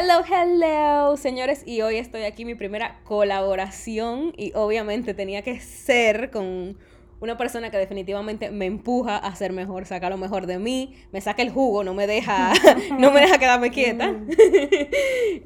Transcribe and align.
Hello, 0.00 0.22
hello, 0.24 1.16
señores, 1.16 1.64
y 1.66 1.82
hoy 1.82 1.96
estoy 1.96 2.22
aquí 2.22 2.44
mi 2.44 2.54
primera 2.54 3.00
colaboración 3.02 4.32
y 4.36 4.52
obviamente 4.54 5.12
tenía 5.12 5.42
que 5.42 5.58
ser 5.58 6.30
con 6.30 6.78
una 7.18 7.36
persona 7.36 7.72
que 7.72 7.78
definitivamente 7.78 8.52
me 8.52 8.66
empuja 8.66 9.16
a 9.16 9.34
ser 9.34 9.52
mejor, 9.52 9.86
saca 9.86 10.08
lo 10.08 10.16
mejor 10.16 10.46
de 10.46 10.60
mí, 10.60 10.94
me 11.10 11.20
saca 11.20 11.42
el 11.42 11.50
jugo, 11.50 11.82
no 11.82 11.94
me 11.94 12.06
deja, 12.06 12.52
no 12.96 13.10
me 13.10 13.22
deja 13.22 13.38
quedarme 13.38 13.72
quieta. 13.72 14.14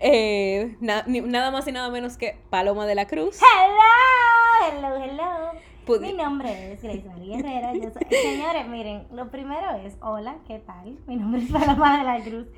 Eh, 0.05 0.77
nada 0.81 1.51
más 1.51 1.67
y 1.69 1.73
nada 1.73 1.89
menos 1.89 2.19
que 2.19 2.37
Paloma 2.51 2.87
de 2.87 2.95
la 2.95 3.07
Cruz. 3.07 3.39
Hello, 3.41 4.77
hello, 4.77 5.03
hello. 5.03 6.01
Mi 6.01 6.13
nombre 6.13 6.73
es 6.73 6.83
Grace 6.83 7.05
María 7.07 7.39
Herrera. 7.39 7.73
señores, 8.11 8.69
miren, 8.69 9.07
lo 9.13 9.31
primero 9.31 9.77
es, 9.77 9.97
hola, 10.03 10.37
¿qué 10.47 10.59
tal? 10.59 10.99
Mi 11.07 11.17
nombre 11.17 11.43
es 11.43 11.51
Paloma 11.51 11.99
de 11.99 12.05
la 12.05 12.21
Cruz 12.23 12.49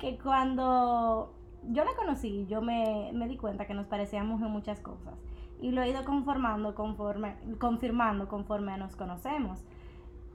que 0.00 0.18
cuando 0.18 1.39
yo 1.68 1.84
la 1.84 1.94
conocí, 1.94 2.46
yo 2.48 2.62
me, 2.62 3.12
di 3.28 3.36
cuenta 3.36 3.66
que 3.66 3.74
nos 3.74 3.86
parecíamos 3.86 4.40
en 4.42 4.50
muchas 4.50 4.80
cosas. 4.80 5.14
Y 5.60 5.72
lo 5.72 5.82
he 5.82 5.90
ido 5.90 6.04
conformando 6.04 6.74
conforme, 6.74 7.36
confirmando 7.58 8.28
conforme 8.28 8.76
nos 8.78 8.96
conocemos. 8.96 9.62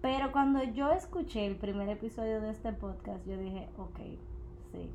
Pero 0.02 0.32
cuando 0.32 0.64
yo 0.64 0.92
escuché 0.92 1.48
el 1.48 1.56
primer 1.56 1.90
episodio 1.90 2.42
de 2.42 2.52
este 2.52 2.74
podcast, 2.74 3.26
yo 3.26 3.38
dije, 3.38 3.68
ok, 3.78 4.00
sí, 4.72 4.92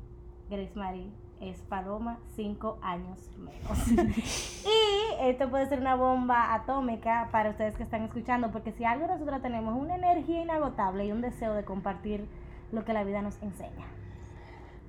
Grace 0.49 0.71
Marie 0.75 1.11
es 1.41 1.59
Paloma 1.63 2.19
cinco 2.35 2.77
años 2.81 3.19
menos. 3.37 3.87
y 4.65 5.27
esto 5.27 5.49
puede 5.49 5.65
ser 5.65 5.79
una 5.79 5.95
bomba 5.95 6.53
atómica 6.53 7.27
para 7.31 7.49
ustedes 7.49 7.75
que 7.75 7.83
están 7.83 8.03
escuchando, 8.03 8.51
porque 8.51 8.71
si 8.71 8.85
algo 8.85 9.07
nosotros 9.07 9.41
tenemos 9.41 9.77
una 9.77 9.95
energía 9.95 10.43
inagotable 10.43 11.05
y 11.05 11.11
un 11.11 11.21
deseo 11.21 11.53
de 11.55 11.65
compartir 11.65 12.27
lo 12.71 12.85
que 12.85 12.93
la 12.93 13.03
vida 13.03 13.21
nos 13.21 13.41
enseña. 13.41 13.87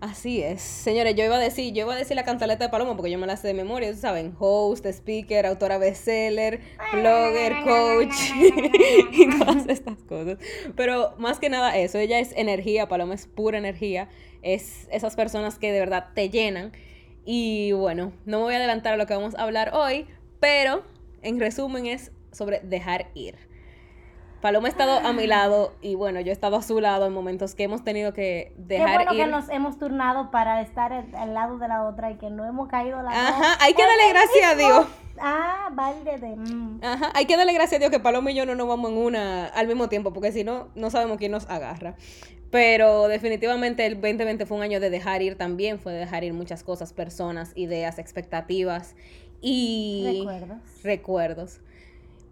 Así 0.03 0.43
es. 0.43 0.61
Señores, 0.63 1.15
yo 1.15 1.25
iba 1.25 1.37
a 1.37 1.39
decir, 1.39 1.73
yo 1.73 1.83
iba 1.83 1.95
a 1.95 1.97
decir 1.97 2.17
la 2.17 2.25
cantaleta 2.25 2.65
de 2.65 2.71
Paloma 2.71 2.97
porque 2.97 3.09
yo 3.09 3.21
me 3.21 3.27
la 3.29 3.37
sé 3.37 3.47
de 3.47 3.55
memoria, 3.55 3.95
saben, 3.95 4.35
host, 4.37 4.85
speaker, 4.85 5.47
autora 5.47 5.79
bestseller, 5.79 6.59
blogger, 6.93 7.63
coach 7.63 8.13
y 9.13 9.39
todas 9.39 9.69
estas 9.69 10.03
cosas. 10.03 10.39
Pero 10.75 11.15
más 11.19 11.39
que 11.39 11.49
nada 11.49 11.79
eso, 11.79 11.99
ella 11.99 12.19
es 12.19 12.33
energía, 12.33 12.89
Paloma 12.89 13.15
es 13.15 13.29
pura 13.29 13.59
energía, 13.59 14.09
es 14.43 14.89
esas 14.91 15.15
personas 15.15 15.61
que 15.61 15.71
de 15.71 15.79
verdad 15.79 16.09
te 16.17 16.31
llenan. 16.31 16.73
Y 17.25 17.71
bueno, 17.71 18.13
no 18.25 18.39
me 18.39 18.43
voy 18.43 18.55
a 18.55 18.57
adelantar 18.57 18.95
a 18.95 18.97
lo 18.97 19.07
que 19.07 19.15
vamos 19.15 19.37
a 19.37 19.45
hablar 19.45 19.71
hoy, 19.73 20.09
pero 20.41 20.83
en 21.23 21.39
resumen 21.39 21.87
es 21.87 22.11
sobre 22.33 22.59
dejar 22.59 23.13
ir. 23.15 23.52
Paloma 24.43 24.67
ha 24.67 24.71
estado 24.71 24.99
a 24.99 25.13
mi 25.13 25.29
lado 25.29 25.73
y 25.81 25.95
bueno, 25.95 26.21
yo 26.21 26.31
he 26.31 26.33
estado 26.33 26.57
a 26.57 26.63
su 26.63 26.81
lado 26.81 27.07
en 27.07 27.13
momentos 27.13 27.55
que 27.55 27.63
hemos 27.63 27.85
tenido 27.85 28.13
que 28.13 28.53
dejar 28.57 28.89
Qué 28.89 29.05
bueno 29.05 29.15
ir. 29.15 29.21
que 29.21 29.31
nos 29.31 29.49
hemos 29.49 29.79
turnado 29.79 30.33
para 30.33 30.61
estar 30.61 30.93
al 30.93 31.33
lado 31.33 31.59
de 31.59 31.69
la 31.69 31.85
otra 31.85 32.11
y 32.11 32.17
que 32.17 32.29
no 32.29 32.45
hemos 32.45 32.69
caído 32.69 33.01
la 33.03 33.11
Ajá, 33.11 33.57
hay 33.61 33.73
que 33.73 33.83
darle 33.83 34.09
gracias 34.09 34.51
a 34.51 34.55
Dios. 34.57 34.87
Ah, 35.21 35.71
vale 35.73 36.19
de... 36.19 36.35
Mm. 36.35 36.81
Ajá, 36.83 37.13
hay 37.15 37.27
que 37.27 37.37
darle 37.37 37.53
gracias 37.53 37.77
a 37.77 37.79
Dios 37.79 37.93
que 37.93 38.01
Paloma 38.01 38.33
y 38.33 38.35
yo 38.35 38.45
no 38.45 38.57
nos 38.57 38.67
vamos 38.67 38.91
en 38.91 38.99
una 38.99 39.47
al 39.47 39.69
mismo 39.69 39.89
tiempo, 39.89 40.13
porque 40.13 40.33
si 40.33 40.43
no, 40.43 40.71
no 40.75 40.91
sabemos 40.91 41.19
quién 41.19 41.31
nos 41.31 41.49
agarra. 41.49 41.95
Pero 42.51 43.07
definitivamente 43.07 43.87
el 43.87 43.95
2020 44.01 44.45
fue 44.45 44.57
un 44.57 44.65
año 44.65 44.81
de 44.81 44.91
dejar 44.91 45.23
ir 45.23 45.39
también, 45.39 45.79
fue 45.79 45.93
de 45.93 46.01
dejar 46.01 46.25
ir 46.25 46.33
muchas 46.33 46.65
cosas, 46.65 46.93
personas, 46.93 47.53
ideas, 47.55 48.01
expectativas 48.01 48.97
y... 49.41 50.17
Recuerdos. 50.19 50.59
Recuerdos. 50.83 51.61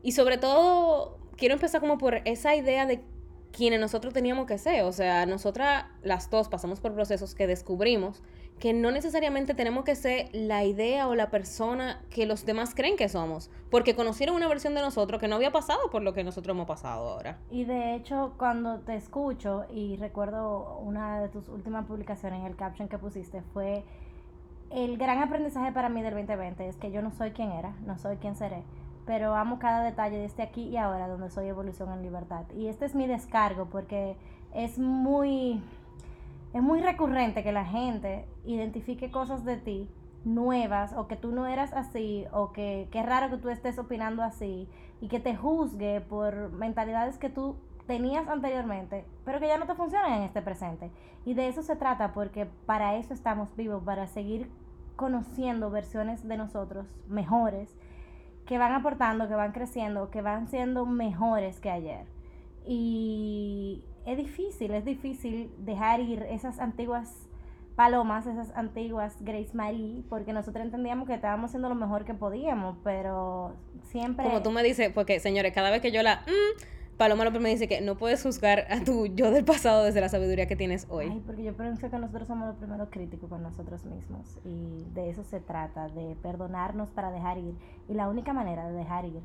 Y 0.02 0.12
sobre 0.12 0.38
todo 0.38 1.19
quiero 1.40 1.54
empezar 1.54 1.80
como 1.80 1.98
por 1.98 2.20
esa 2.26 2.54
idea 2.54 2.86
de 2.86 3.02
quienes 3.50 3.80
nosotros 3.80 4.12
teníamos 4.12 4.46
que 4.46 4.58
ser. 4.58 4.84
O 4.84 4.92
sea, 4.92 5.26
nosotras 5.26 5.86
las 6.02 6.30
dos 6.30 6.48
pasamos 6.48 6.80
por 6.80 6.92
procesos 6.92 7.34
que 7.34 7.48
descubrimos 7.48 8.22
que 8.60 8.74
no 8.74 8.90
necesariamente 8.90 9.54
tenemos 9.54 9.84
que 9.84 9.96
ser 9.96 10.28
la 10.32 10.64
idea 10.64 11.08
o 11.08 11.14
la 11.14 11.30
persona 11.30 12.02
que 12.10 12.26
los 12.26 12.44
demás 12.44 12.74
creen 12.74 12.94
que 12.94 13.08
somos, 13.08 13.50
porque 13.70 13.96
conocieron 13.96 14.36
una 14.36 14.48
versión 14.48 14.74
de 14.74 14.82
nosotros 14.82 15.18
que 15.18 15.28
no 15.28 15.36
había 15.36 15.50
pasado 15.50 15.88
por 15.90 16.02
lo 16.02 16.12
que 16.12 16.22
nosotros 16.24 16.54
hemos 16.54 16.66
pasado 16.66 17.08
ahora. 17.08 17.38
Y 17.50 17.64
de 17.64 17.94
hecho, 17.94 18.34
cuando 18.36 18.80
te 18.80 18.96
escucho 18.96 19.64
y 19.72 19.96
recuerdo 19.96 20.76
una 20.80 21.22
de 21.22 21.30
tus 21.30 21.48
últimas 21.48 21.86
publicaciones, 21.86 22.40
en 22.40 22.46
el 22.46 22.56
caption 22.56 22.86
que 22.86 22.98
pusiste 22.98 23.40
fue 23.54 23.82
el 24.70 24.98
gran 24.98 25.22
aprendizaje 25.22 25.72
para 25.72 25.88
mí 25.88 26.02
del 26.02 26.12
2020 26.12 26.68
es 26.68 26.76
que 26.76 26.92
yo 26.92 27.00
no 27.00 27.10
soy 27.12 27.30
quien 27.30 27.50
era, 27.52 27.74
no 27.86 27.96
soy 27.96 28.18
quien 28.18 28.36
seré 28.36 28.62
pero 29.06 29.34
amo 29.34 29.58
cada 29.58 29.82
detalle 29.82 30.18
de 30.18 30.24
este 30.24 30.42
aquí 30.42 30.68
y 30.68 30.76
ahora 30.76 31.08
donde 31.08 31.30
soy 31.30 31.48
evolución 31.48 31.92
en 31.92 32.02
libertad. 32.02 32.44
Y 32.56 32.68
este 32.68 32.84
es 32.84 32.94
mi 32.94 33.06
descargo 33.06 33.66
porque 33.66 34.16
es 34.54 34.78
muy, 34.78 35.62
es 36.52 36.62
muy 36.62 36.80
recurrente 36.80 37.42
que 37.42 37.52
la 37.52 37.64
gente 37.64 38.26
identifique 38.44 39.10
cosas 39.10 39.44
de 39.44 39.56
ti 39.56 39.88
nuevas 40.24 40.92
o 40.92 41.06
que 41.06 41.16
tú 41.16 41.32
no 41.32 41.46
eras 41.46 41.72
así 41.72 42.26
o 42.32 42.52
que, 42.52 42.88
es 42.92 43.06
raro 43.06 43.30
que 43.30 43.38
tú 43.38 43.48
estés 43.48 43.78
opinando 43.78 44.22
así 44.22 44.68
y 45.00 45.08
que 45.08 45.20
te 45.20 45.34
juzgue 45.34 46.00
por 46.02 46.52
mentalidades 46.52 47.16
que 47.16 47.30
tú 47.30 47.56
tenías 47.86 48.28
anteriormente, 48.28 49.04
pero 49.24 49.40
que 49.40 49.48
ya 49.48 49.58
no 49.58 49.66
te 49.66 49.74
funcionan 49.74 50.12
en 50.12 50.22
este 50.22 50.42
presente. 50.42 50.90
Y 51.24 51.34
de 51.34 51.48
eso 51.48 51.62
se 51.62 51.76
trata 51.76 52.12
porque 52.12 52.46
para 52.66 52.96
eso 52.96 53.14
estamos 53.14 53.54
vivos, 53.56 53.82
para 53.82 54.06
seguir 54.06 54.50
conociendo 54.96 55.70
versiones 55.70 56.26
de 56.28 56.36
nosotros 56.36 56.86
mejores 57.08 57.74
que 58.50 58.58
van 58.58 58.72
aportando, 58.72 59.28
que 59.28 59.34
van 59.36 59.52
creciendo, 59.52 60.10
que 60.10 60.22
van 60.22 60.48
siendo 60.48 60.84
mejores 60.84 61.60
que 61.60 61.70
ayer. 61.70 62.04
Y 62.66 63.84
es 64.04 64.16
difícil, 64.16 64.72
es 64.72 64.84
difícil 64.84 65.52
dejar 65.58 66.00
ir 66.00 66.24
esas 66.24 66.58
antiguas 66.58 67.28
palomas, 67.76 68.26
esas 68.26 68.50
antiguas 68.56 69.14
Grace 69.20 69.50
Marie, 69.54 70.02
porque 70.08 70.32
nosotros 70.32 70.64
entendíamos 70.64 71.06
que 71.06 71.14
estábamos 71.14 71.50
haciendo 71.50 71.68
lo 71.68 71.76
mejor 71.76 72.04
que 72.04 72.12
podíamos, 72.12 72.76
pero 72.82 73.54
siempre... 73.84 74.24
Como 74.24 74.42
tú 74.42 74.50
me 74.50 74.64
dices, 74.64 74.90
porque 74.92 75.20
señores, 75.20 75.52
cada 75.54 75.70
vez 75.70 75.80
que 75.80 75.92
yo 75.92 76.02
la... 76.02 76.16
Mm, 76.26 76.60
Paloma 77.00 77.24
López 77.24 77.40
me 77.40 77.48
dice 77.48 77.66
que 77.66 77.80
no 77.80 77.96
puedes 77.96 78.22
juzgar 78.22 78.66
a 78.68 78.84
tu 78.84 79.06
yo 79.06 79.30
del 79.30 79.42
pasado 79.42 79.84
desde 79.84 80.02
la 80.02 80.10
sabiduría 80.10 80.46
que 80.46 80.54
tienes 80.54 80.86
hoy. 80.90 81.08
Ay, 81.10 81.22
porque 81.24 81.42
yo 81.42 81.56
pienso 81.56 81.88
que 81.88 81.98
nosotros 81.98 82.28
somos 82.28 82.48
los 82.48 82.56
primeros 82.56 82.90
críticos 82.90 83.30
con 83.30 83.42
nosotros 83.42 83.86
mismos 83.86 84.38
y 84.44 84.84
de 84.92 85.08
eso 85.08 85.24
se 85.24 85.40
trata, 85.40 85.88
de 85.88 86.14
perdonarnos 86.22 86.90
para 86.90 87.10
dejar 87.10 87.38
ir. 87.38 87.54
Y 87.88 87.94
la 87.94 88.06
única 88.06 88.34
manera 88.34 88.68
de 88.68 88.74
dejar 88.74 89.06
ir, 89.06 89.22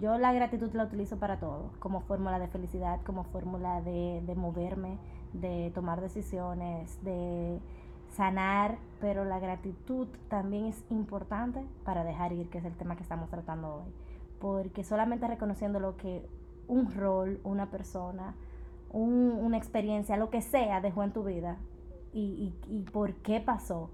yo 0.00 0.18
la 0.18 0.32
gratitud 0.32 0.72
la 0.72 0.82
utilizo 0.82 1.16
para 1.18 1.38
todo, 1.38 1.70
como 1.78 2.00
fórmula 2.00 2.40
de 2.40 2.48
felicidad, 2.48 2.98
como 3.04 3.22
fórmula 3.22 3.80
de, 3.82 4.20
de 4.26 4.34
moverme, 4.34 4.98
de 5.32 5.70
tomar 5.76 6.00
decisiones, 6.00 6.98
de 7.04 7.60
sanar, 8.16 8.78
pero 9.00 9.24
la 9.24 9.38
gratitud 9.38 10.08
también 10.28 10.64
es 10.64 10.82
importante 10.90 11.60
para 11.84 12.02
dejar 12.02 12.32
ir, 12.32 12.48
que 12.48 12.58
es 12.58 12.64
el 12.64 12.74
tema 12.74 12.96
que 12.96 13.04
estamos 13.04 13.30
tratando 13.30 13.76
hoy. 13.76 13.92
Porque 14.40 14.82
solamente 14.82 15.28
reconociendo 15.28 15.78
lo 15.78 15.96
que 15.96 16.28
un 16.72 16.90
rol, 16.94 17.38
una 17.44 17.70
persona, 17.70 18.34
una 18.90 19.58
experiencia, 19.58 20.16
lo 20.16 20.30
que 20.30 20.40
sea, 20.40 20.80
dejó 20.80 21.02
en 21.02 21.12
tu 21.12 21.22
vida 21.22 21.58
y, 22.14 22.54
y, 22.68 22.74
y 22.74 22.82
por 22.82 23.14
qué 23.16 23.40
pasó, 23.40 23.90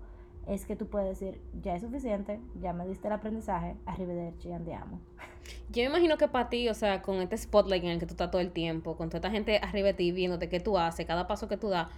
es 0.47 0.65
que 0.65 0.77
tú 0.77 0.87
puedes 0.87 1.19
decir, 1.19 1.41
ya 1.61 1.75
es 1.75 1.83
suficiente, 1.83 2.41
ya 2.61 2.73
me 2.73 2.87
diste 2.87 3.09
el 3.09 3.15
aprendizaje, 3.15 3.77
arrivederci, 3.85 4.53
andiamo. 4.53 5.01
Yo 5.71 5.83
me 5.83 5.89
imagino 5.91 6.17
que 6.17 6.29
para 6.29 6.49
ti, 6.49 6.69
o 6.69 6.75
sea, 6.75 7.03
con 7.03 7.17
este 7.17 7.37
spotlight 7.37 7.83
en 7.83 7.91
el 7.91 7.99
que 7.99 8.07
tú 8.07 8.13
estás 8.13 8.31
todo 8.31 8.41
el 8.41 8.53
tiempo, 8.53 8.97
con 8.97 9.09
toda 9.09 9.19
esta 9.19 9.31
gente 9.31 9.59
arriba 9.59 9.89
de 9.89 9.95
ti 9.95 10.13
viéndote 10.13 10.49
qué 10.49 10.61
tú 10.61 10.79
haces, 10.79 11.05
cada 11.05 11.27
paso 11.27 11.49
que 11.49 11.57
tú 11.57 11.69
das, 11.69 11.89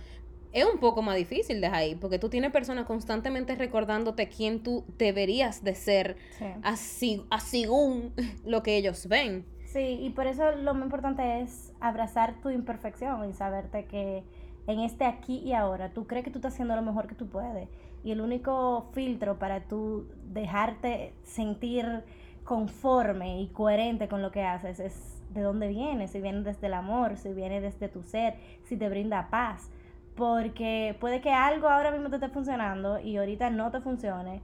es 0.53 0.65
un 0.65 0.81
poco 0.81 1.03
más 1.03 1.17
difícil 1.17 1.61
dejar 1.61 1.77
ahí, 1.77 1.95
porque 1.95 2.19
tú 2.19 2.29
tienes 2.29 2.51
personas 2.51 2.87
constantemente 2.87 3.55
recordándote 3.55 4.29
quién 4.29 4.63
tú 4.63 4.85
deberías 4.99 5.63
de 5.63 5.75
ser, 5.75 6.17
así, 6.63 7.25
así 7.31 7.63
según 7.63 8.13
lo 8.45 8.63
que 8.63 8.77
ellos 8.77 9.07
ven. 9.07 9.45
Sí, 9.73 9.99
y 10.01 10.11
por 10.11 10.27
eso 10.27 10.51
lo 10.57 10.75
más 10.75 10.83
importante 10.83 11.43
es 11.43 11.73
abrazar 11.79 12.35
tu 12.43 12.51
imperfección 12.51 13.29
y 13.31 13.33
saberte 13.33 13.85
que 13.85 14.25
en 14.67 14.81
este 14.81 15.05
aquí 15.05 15.39
y 15.39 15.53
ahora 15.53 15.91
tú 15.91 16.09
crees 16.09 16.25
que 16.25 16.33
tú 16.33 16.39
estás 16.39 16.55
haciendo 16.55 16.75
lo 16.75 16.83
mejor 16.83 17.07
que 17.07 17.15
tú 17.15 17.29
puedes. 17.29 17.69
Y 18.03 18.11
el 18.11 18.21
único 18.21 18.89
filtro 18.95 19.39
para 19.39 19.61
tú 19.61 20.09
dejarte 20.25 21.15
sentir 21.23 22.03
conforme 22.43 23.41
y 23.41 23.47
coherente 23.49 24.09
con 24.09 24.23
lo 24.23 24.33
que 24.33 24.43
haces 24.43 24.81
es 24.81 25.23
de 25.31 25.43
dónde 25.43 25.69
viene, 25.69 26.09
si 26.09 26.21
viene 26.21 26.43
desde 26.43 26.67
el 26.67 26.75
amor, 26.75 27.17
si 27.17 27.33
viene 27.33 27.61
desde 27.61 27.89
tu 27.89 28.03
ser, 28.03 28.35
si 28.65 28.77
te 28.77 28.89
brinda 28.89 29.29
paz. 29.31 29.71
Porque 30.17 30.97
puede 30.99 31.21
que 31.21 31.31
algo 31.31 31.69
ahora 31.69 31.93
mismo 31.93 32.11
te 32.11 32.17
esté 32.17 32.29
funcionando 32.29 32.99
y 32.99 33.19
ahorita 33.19 33.51
no 33.51 33.71
te 33.71 33.81
funcione 33.81 34.43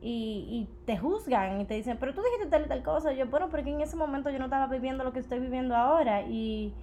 y, 0.00 0.46
y 0.48 0.68
te 0.84 0.98
juzgan 0.98 1.60
y 1.60 1.64
te 1.64 1.74
dicen, 1.74 1.96
pero 1.98 2.14
tú 2.14 2.22
dijiste 2.22 2.46
tal 2.46 2.66
y 2.66 2.68
tal 2.68 2.82
cosa. 2.82 3.12
yo, 3.12 3.26
bueno, 3.26 3.48
porque 3.48 3.70
en 3.70 3.80
ese 3.80 3.96
momento 3.96 4.30
yo 4.30 4.38
no 4.38 4.44
estaba 4.44 4.66
viviendo 4.66 5.04
lo 5.04 5.12
que 5.12 5.20
estoy 5.20 5.40
viviendo 5.40 5.74
ahora 5.74 6.22
y 6.22 6.74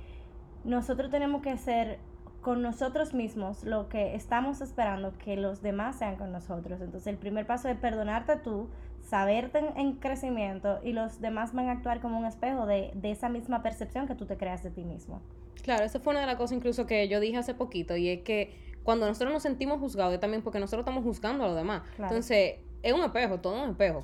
nosotros 0.63 1.10
tenemos 1.12 1.42
que 1.42 1.57
ser 1.57 2.00
con 2.42 2.62
nosotros 2.62 3.13
mismos 3.13 3.63
lo 3.63 3.88
que 3.88 4.15
estamos 4.15 4.62
esperando 4.62 5.18
que 5.18 5.38
los 5.38 5.62
demás 5.62 5.98
sean 5.98 6.18
con 6.18 6.31
nosotros. 6.31 6.81
Entonces 6.81 7.07
el 7.07 7.18
primer 7.18 7.48
paso 7.48 7.69
es 7.69 7.77
perdonarte 7.77 8.36
tú, 8.38 8.68
saberte 9.01 9.60
en, 9.75 9.94
crecimiento 9.94 10.80
y 10.83 10.92
los 10.92 11.21
demás 11.21 11.54
van 11.54 11.69
a 11.69 11.71
actuar 11.71 12.01
como 12.01 12.19
un 12.19 12.25
espejo 12.25 12.65
de, 12.65 12.92
de, 12.95 13.12
esa 13.12 13.30
misma 13.30 13.63
percepción 13.63 14.07
que 14.07 14.15
tú 14.15 14.25
te 14.25 14.38
creas 14.38 14.62
de 14.62 14.71
ti 14.71 14.83
mismo. 14.83 15.21
Claro, 15.62 15.86
esa 15.86 16.00
fue 16.00 16.12
una 16.12 16.19
de 16.21 16.27
las 16.27 16.36
cosas 16.36 16.57
incluso 16.57 16.86
que 16.86 17.07
yo 17.07 17.19
dije 17.19 17.38
hace 17.38 17.54
poquito 17.54 17.95
y 17.95 18.10
es 18.10 18.21
que 18.24 18.54
cuando 18.83 19.07
nosotros 19.07 19.31
nos 19.31 19.44
sentimos 19.44 19.80
juzgados 19.80 20.13
es 20.13 20.19
también 20.19 20.44
porque 20.44 20.60
nosotros 20.60 20.81
estamos 20.81 21.04
juzgando 21.04 21.45
a 21.45 21.48
los 21.48 21.56
demás. 21.56 21.83
Entonces 21.98 22.56
es 22.83 22.94
un 22.94 23.03
espejo, 23.03 23.39
todo 23.39 23.57
es 23.57 23.63
un 23.63 23.69
espejo, 23.71 24.03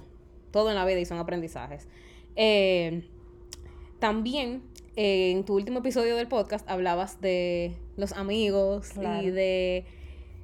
todo 0.52 0.70
en 0.70 0.76
la 0.76 0.86
vida 0.86 1.00
y 1.00 1.06
son 1.06 1.20
aprendizajes. 1.20 1.88
Eh, 2.36 3.04
también 4.00 4.64
eh, 4.96 5.32
en 5.32 5.44
tu 5.44 5.56
último 5.56 5.80
episodio 5.80 6.16
del 6.16 6.28
podcast 6.28 6.68
hablabas 6.70 7.22
de 7.22 7.76
los 7.98 8.14
amigos 8.14 8.92
y 8.98 9.30
de 9.30 9.86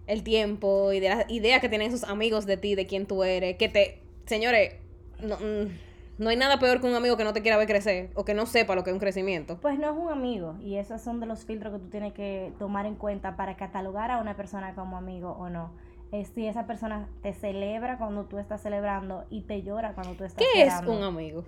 el 0.07 0.23
tiempo 0.23 0.93
y 0.93 0.99
de 0.99 1.09
la 1.09 1.25
idea 1.29 1.59
que 1.61 1.69
tienen 1.69 1.87
esos 1.87 2.03
amigos 2.03 2.45
de 2.45 2.57
ti, 2.57 2.75
de 2.75 2.85
quién 2.85 3.07
tú 3.07 3.23
eres, 3.23 3.57
que 3.57 3.69
te 3.69 4.01
señores, 4.25 4.75
no, 5.21 5.37
mm, 5.37 5.71
no, 6.17 6.29
hay 6.29 6.35
nada 6.35 6.59
peor 6.59 6.79
que 6.79 6.87
un 6.87 6.95
amigo 6.95 7.17
que 7.17 7.23
no 7.23 7.33
te 7.33 7.41
quiera 7.41 7.57
ver 7.57 7.67
crecer 7.67 8.11
o 8.15 8.25
que 8.25 8.33
no 8.33 8.45
sepa 8.45 8.75
lo 8.75 8.83
que 8.83 8.91
es 8.91 8.93
un 8.93 8.99
crecimiento. 8.99 9.57
Pues 9.61 9.79
no 9.79 9.91
es 9.91 9.97
un 9.97 10.09
amigo 10.09 10.55
y 10.61 10.75
esos 10.75 11.01
son 11.01 11.19
de 11.19 11.25
los 11.25 11.45
filtros 11.45 11.73
que 11.73 11.79
tú 11.79 11.89
tienes 11.89 12.13
que 12.13 12.53
tomar 12.59 12.85
en 12.85 12.95
cuenta 12.95 13.35
para 13.35 13.55
catalogar 13.55 14.11
a 14.11 14.19
una 14.19 14.35
persona 14.35 14.75
como 14.75 14.97
amigo 14.97 15.31
o 15.31 15.49
no. 15.49 15.71
Es 16.11 16.29
si 16.29 16.47
esa 16.47 16.65
persona 16.65 17.07
te 17.21 17.33
celebra 17.33 17.97
cuando 17.97 18.25
tú 18.25 18.37
estás 18.37 18.61
celebrando 18.61 19.25
y 19.29 19.41
te 19.41 19.63
llora 19.63 19.93
cuando 19.93 20.13
tú 20.13 20.23
estás 20.23 20.45
¿Qué 20.53 20.63
es 20.63 20.81
un 20.85 21.03
amigo? 21.03 21.43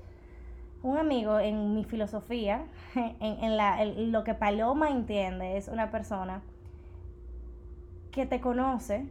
Un 0.83 0.97
amigo, 0.97 1.39
en 1.39 1.73
mi 1.73 1.83
filosofía, 1.83 2.65
en, 2.95 3.43
en, 3.43 3.57
la, 3.57 3.83
lo 3.85 4.23
que 4.23 4.33
Paloma 4.33 4.89
entiende, 4.89 5.57
es 5.57 5.67
una 5.67 5.91
persona 5.91 6.41
que 8.11 8.25
te 8.25 8.41
conoce, 8.41 9.07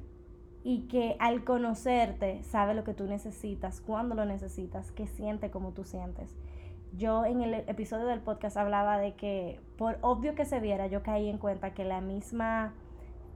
y 0.68 0.88
que 0.88 1.14
al 1.20 1.44
conocerte 1.44 2.42
sabe 2.42 2.74
lo 2.74 2.82
que 2.82 2.92
tú 2.92 3.04
necesitas, 3.04 3.80
cuándo 3.80 4.16
lo 4.16 4.24
necesitas, 4.24 4.90
que 4.90 5.06
siente 5.06 5.48
como 5.48 5.70
tú 5.70 5.84
sientes. 5.84 6.34
Yo 6.92 7.24
en 7.24 7.40
el 7.40 7.54
episodio 7.54 8.04
del 8.06 8.18
podcast 8.18 8.56
hablaba 8.56 8.98
de 8.98 9.14
que 9.14 9.60
por 9.78 9.96
obvio 10.00 10.34
que 10.34 10.44
se 10.44 10.58
viera, 10.58 10.88
yo 10.88 11.04
caí 11.04 11.28
en 11.28 11.38
cuenta 11.38 11.72
que 11.72 11.84
la 11.84 12.00
misma 12.00 12.74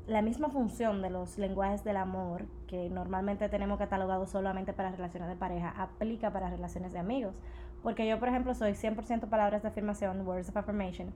la 0.06 0.23
misma 0.23 0.49
función 0.49 1.02
de 1.02 1.11
los 1.11 1.38
lenguajes 1.38 1.85
del 1.85 1.97
amor, 1.97 2.47
que 2.67 2.91
normalmente 2.91 3.49
tenemos 3.49 3.79
catalogado 3.79 4.26
solamente 4.26 4.73
para 4.73 4.91
relaciones 4.91 5.29
de 5.29 5.37
pareja, 5.37 5.75
aplica 5.76 6.32
para 6.32 6.50
relaciones 6.50 6.93
de 6.93 6.99
amigos. 6.99 7.35
Porque 7.82 8.06
yo, 8.06 8.19
por 8.19 8.29
ejemplo, 8.29 8.55
soy 8.55 8.73
100% 8.73 9.29
palabras 9.29 9.62
de 9.62 9.69
afirmación, 9.69 10.26
words 10.26 10.49
of 10.49 10.56
affirmation, 10.56 11.12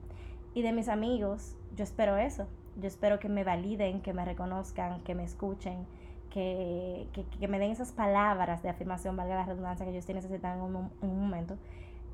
y 0.53 0.61
de 0.61 0.71
mis 0.71 0.87
amigos, 0.87 1.55
yo 1.75 1.83
espero 1.83 2.17
eso. 2.17 2.47
Yo 2.77 2.87
espero 2.87 3.19
que 3.19 3.29
me 3.29 3.43
validen, 3.43 4.01
que 4.01 4.13
me 4.13 4.25
reconozcan, 4.25 5.01
que 5.01 5.15
me 5.15 5.23
escuchen, 5.23 5.85
que, 6.29 7.07
que, 7.39 7.47
me 7.47 7.59
den 7.59 7.71
esas 7.71 7.91
palabras 7.91 8.61
de 8.61 8.69
afirmación, 8.69 9.15
valga 9.15 9.35
la 9.35 9.45
redundancia, 9.45 9.85
que 9.85 9.91
ellos 9.91 10.07
necesitan 10.07 10.57
en 10.57 10.63
un, 10.63 10.91
un 11.01 11.19
momento, 11.21 11.57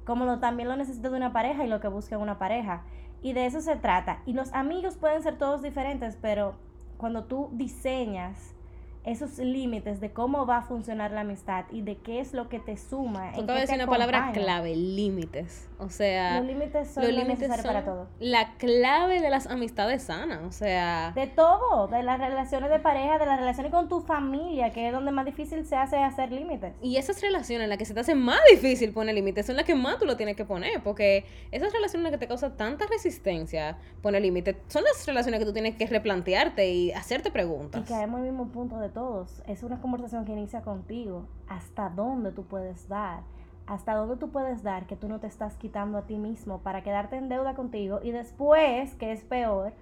como 0.05 0.25
lo, 0.25 0.39
también 0.39 0.69
lo 0.69 0.75
necesito 0.75 1.09
de 1.09 1.17
una 1.17 1.33
pareja 1.33 1.65
y 1.65 1.67
lo 1.67 1.79
que 1.79 1.87
busca 1.87 2.17
una 2.17 2.37
pareja. 2.37 2.83
Y 3.21 3.33
de 3.33 3.45
eso 3.45 3.61
se 3.61 3.75
trata. 3.75 4.21
Y 4.25 4.33
los 4.33 4.51
amigos 4.53 4.97
pueden 4.97 5.21
ser 5.21 5.37
todos 5.37 5.61
diferentes, 5.61 6.17
pero 6.21 6.55
cuando 6.97 7.25
tú 7.25 7.49
diseñas 7.53 8.55
esos 9.03 9.39
límites 9.39 9.99
de 9.99 10.11
cómo 10.11 10.45
va 10.45 10.57
a 10.57 10.61
funcionar 10.61 11.11
la 11.11 11.21
amistad 11.21 11.65
y 11.71 11.81
de 11.81 11.97
qué 11.97 12.19
es 12.19 12.33
lo 12.33 12.49
que 12.49 12.59
te 12.59 12.77
suma. 12.77 13.31
Tú 13.33 13.41
acabas 13.41 13.55
de 13.55 13.61
decir 13.61 13.75
una 13.75 13.87
palabra 13.87 14.31
clave, 14.33 14.75
límites. 14.75 15.67
O 15.79 15.89
sea, 15.89 16.37
los 16.39 16.47
límites 16.47 16.91
son 16.91 17.03
los 17.03 17.13
límites 17.13 17.49
para 17.49 17.83
todo. 17.83 18.07
La 18.19 18.53
clave 18.57 19.19
de 19.19 19.29
las 19.31 19.47
amistades 19.47 20.03
sanas, 20.03 20.41
o 20.43 20.51
sea, 20.51 21.11
de 21.15 21.25
todo, 21.25 21.87
de 21.87 22.03
las 22.03 22.19
relaciones 22.19 22.69
de 22.69 22.79
pareja, 22.79 23.17
de 23.17 23.25
las 23.25 23.39
relaciones 23.39 23.71
con 23.71 23.89
tu 23.89 24.01
familia, 24.01 24.71
que 24.71 24.87
es 24.87 24.93
donde 24.93 25.11
más 25.11 25.25
difícil 25.25 25.65
se 25.65 25.75
hace 25.75 25.97
hacer 25.97 26.31
límites. 26.31 26.73
Y 26.81 26.97
esas 26.97 27.19
relaciones 27.21 27.63
en 27.63 27.69
las 27.69 27.79
que 27.79 27.85
se 27.85 27.95
te 27.95 28.01
hace 28.01 28.13
más 28.13 28.39
difícil 28.51 28.93
poner 28.93 29.15
límites 29.15 29.47
son 29.47 29.55
las 29.55 29.65
que 29.65 29.73
más 29.73 29.97
tú 29.97 30.05
lo 30.05 30.17
tienes 30.17 30.35
que 30.35 30.45
poner, 30.45 30.83
porque 30.83 31.25
esas 31.51 31.73
relaciones 31.73 31.95
en 31.95 32.03
las 32.03 32.11
que 32.11 32.19
te 32.19 32.27
causa 32.27 32.55
tanta 32.55 32.85
resistencia 32.85 33.77
poner 34.03 34.21
límites 34.21 34.57
son 34.67 34.83
las 34.83 35.03
relaciones 35.07 35.39
que 35.39 35.45
tú 35.45 35.53
tienes 35.53 35.75
que 35.75 35.87
replantearte 35.87 36.69
y 36.69 36.91
hacerte 36.91 37.31
preguntas. 37.31 37.81
Y 37.81 37.91
caemos 37.91 38.19
en 38.19 38.27
el 38.27 38.31
mismo 38.33 38.47
punto 38.51 38.77
de 38.77 38.90
todos. 38.91 39.41
Es 39.47 39.63
una 39.63 39.81
conversación 39.81 40.25
que 40.25 40.33
inicia 40.33 40.61
contigo. 40.61 41.25
¿Hasta 41.47 41.89
dónde 41.89 42.31
tú 42.31 42.43
puedes 42.43 42.87
dar? 42.87 43.21
¿Hasta 43.67 43.95
dónde 43.95 44.17
tú 44.17 44.29
puedes 44.29 44.63
dar 44.63 44.85
que 44.85 44.95
tú 44.95 45.07
no 45.07 45.19
te 45.19 45.27
estás 45.27 45.55
quitando 45.57 45.97
a 45.97 46.03
ti 46.03 46.17
mismo 46.17 46.59
para 46.59 46.83
quedarte 46.83 47.15
en 47.15 47.29
deuda 47.29 47.53
contigo 47.53 47.99
y 48.03 48.11
después, 48.11 48.95
que 48.95 49.11
es 49.11 49.23
peor, 49.23 49.73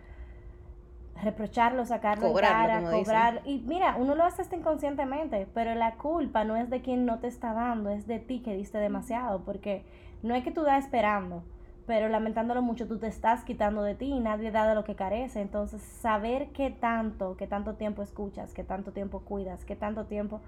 reprocharlo, 1.23 1.85
sacarlo 1.85 2.27
en 2.27 2.35
cara, 2.35 2.83
cobrar. 2.83 3.41
Y 3.45 3.59
mira, 3.59 3.95
uno 3.97 4.15
lo 4.15 4.23
hace 4.23 4.41
hasta 4.41 4.55
inconscientemente, 4.55 5.47
pero 5.53 5.75
la 5.75 5.95
culpa 5.95 6.43
no 6.43 6.55
es 6.55 6.69
de 6.69 6.81
quien 6.81 7.05
no 7.05 7.19
te 7.19 7.27
está 7.27 7.53
dando, 7.53 7.89
es 7.89 8.07
de 8.07 8.19
ti 8.19 8.39
que 8.39 8.55
diste 8.55 8.77
demasiado, 8.77 9.41
porque 9.43 9.83
no 10.23 10.35
es 10.35 10.43
que 10.43 10.51
tú 10.51 10.63
das 10.63 10.85
esperando 10.85 11.43
pero 11.89 12.07
lamentándolo 12.07 12.61
mucho 12.61 12.87
tú 12.87 12.99
te 12.99 13.07
estás 13.07 13.43
quitando 13.43 13.81
de 13.81 13.95
ti 13.95 14.05
y 14.05 14.19
nadie 14.19 14.51
da 14.51 14.67
de 14.67 14.75
lo 14.75 14.83
que 14.83 14.93
carece. 14.93 15.41
Entonces, 15.41 15.81
saber 15.81 16.49
qué 16.49 16.69
tanto, 16.69 17.35
qué 17.35 17.47
tanto 17.47 17.73
tiempo 17.73 18.03
escuchas, 18.03 18.53
qué 18.53 18.63
tanto 18.63 18.91
tiempo 18.91 19.21
cuidas, 19.21 19.65
qué 19.65 19.75
tanto 19.75 20.05
tiempo... 20.05 20.39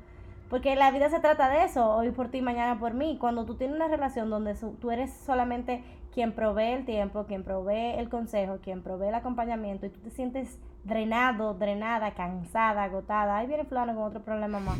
Porque 0.51 0.75
la 0.75 0.91
vida 0.91 1.09
se 1.09 1.19
trata 1.19 1.49
de 1.49 1.63
eso, 1.63 1.95
hoy 1.95 2.11
por 2.11 2.29
ti, 2.29 2.43
mañana 2.43 2.77
por 2.77 2.93
mí. 2.93 3.17
Cuando 3.19 3.45
tú 3.45 3.55
tienes 3.55 3.75
una 3.75 3.87
relación 3.87 4.29
donde 4.29 4.53
tú 4.53 4.91
eres 4.91 5.11
solamente 5.11 5.83
quien 6.13 6.33
provee 6.33 6.73
el 6.73 6.85
tiempo, 6.85 7.25
quien 7.25 7.43
provee 7.43 7.97
el 7.97 8.07
consejo, 8.07 8.59
quien 8.61 8.83
provee 8.83 9.07
el 9.07 9.15
acompañamiento 9.15 9.87
y 9.87 9.89
tú 9.89 9.99
te 10.01 10.11
sientes 10.11 10.59
drenado, 10.83 11.55
drenada, 11.55 12.11
cansada, 12.11 12.83
agotada, 12.83 13.37
ahí 13.37 13.47
viene 13.47 13.63
fulano 13.63 13.95
con 13.95 14.03
otro 14.03 14.21
problema 14.21 14.59
más, 14.59 14.77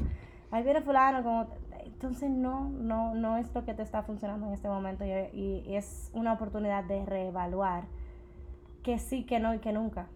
ahí 0.52 0.62
viene 0.62 0.82
fulano 0.82 1.24
con 1.24 1.38
otro 1.40 1.56
entonces 1.94 2.30
no, 2.30 2.70
no, 2.70 3.14
no 3.16 3.38
es 3.38 3.54
lo 3.54 3.66
que 3.66 3.74
te 3.74 3.84
está 3.84 4.04
funcionando 4.04 4.48
en 4.48 4.54
este 4.54 4.68
momento 4.68 5.06
y, 5.06 5.64
es 5.68 6.10
una 6.14 6.34
oportunidad 6.34 6.84
de 6.84 7.06
reevaluar 7.06 7.84
que 8.84 9.00
sí, 9.00 9.24
que 9.24 9.40
no 9.40 9.54
y 9.54 9.60
que 9.60 9.72
nunca. 9.72 10.08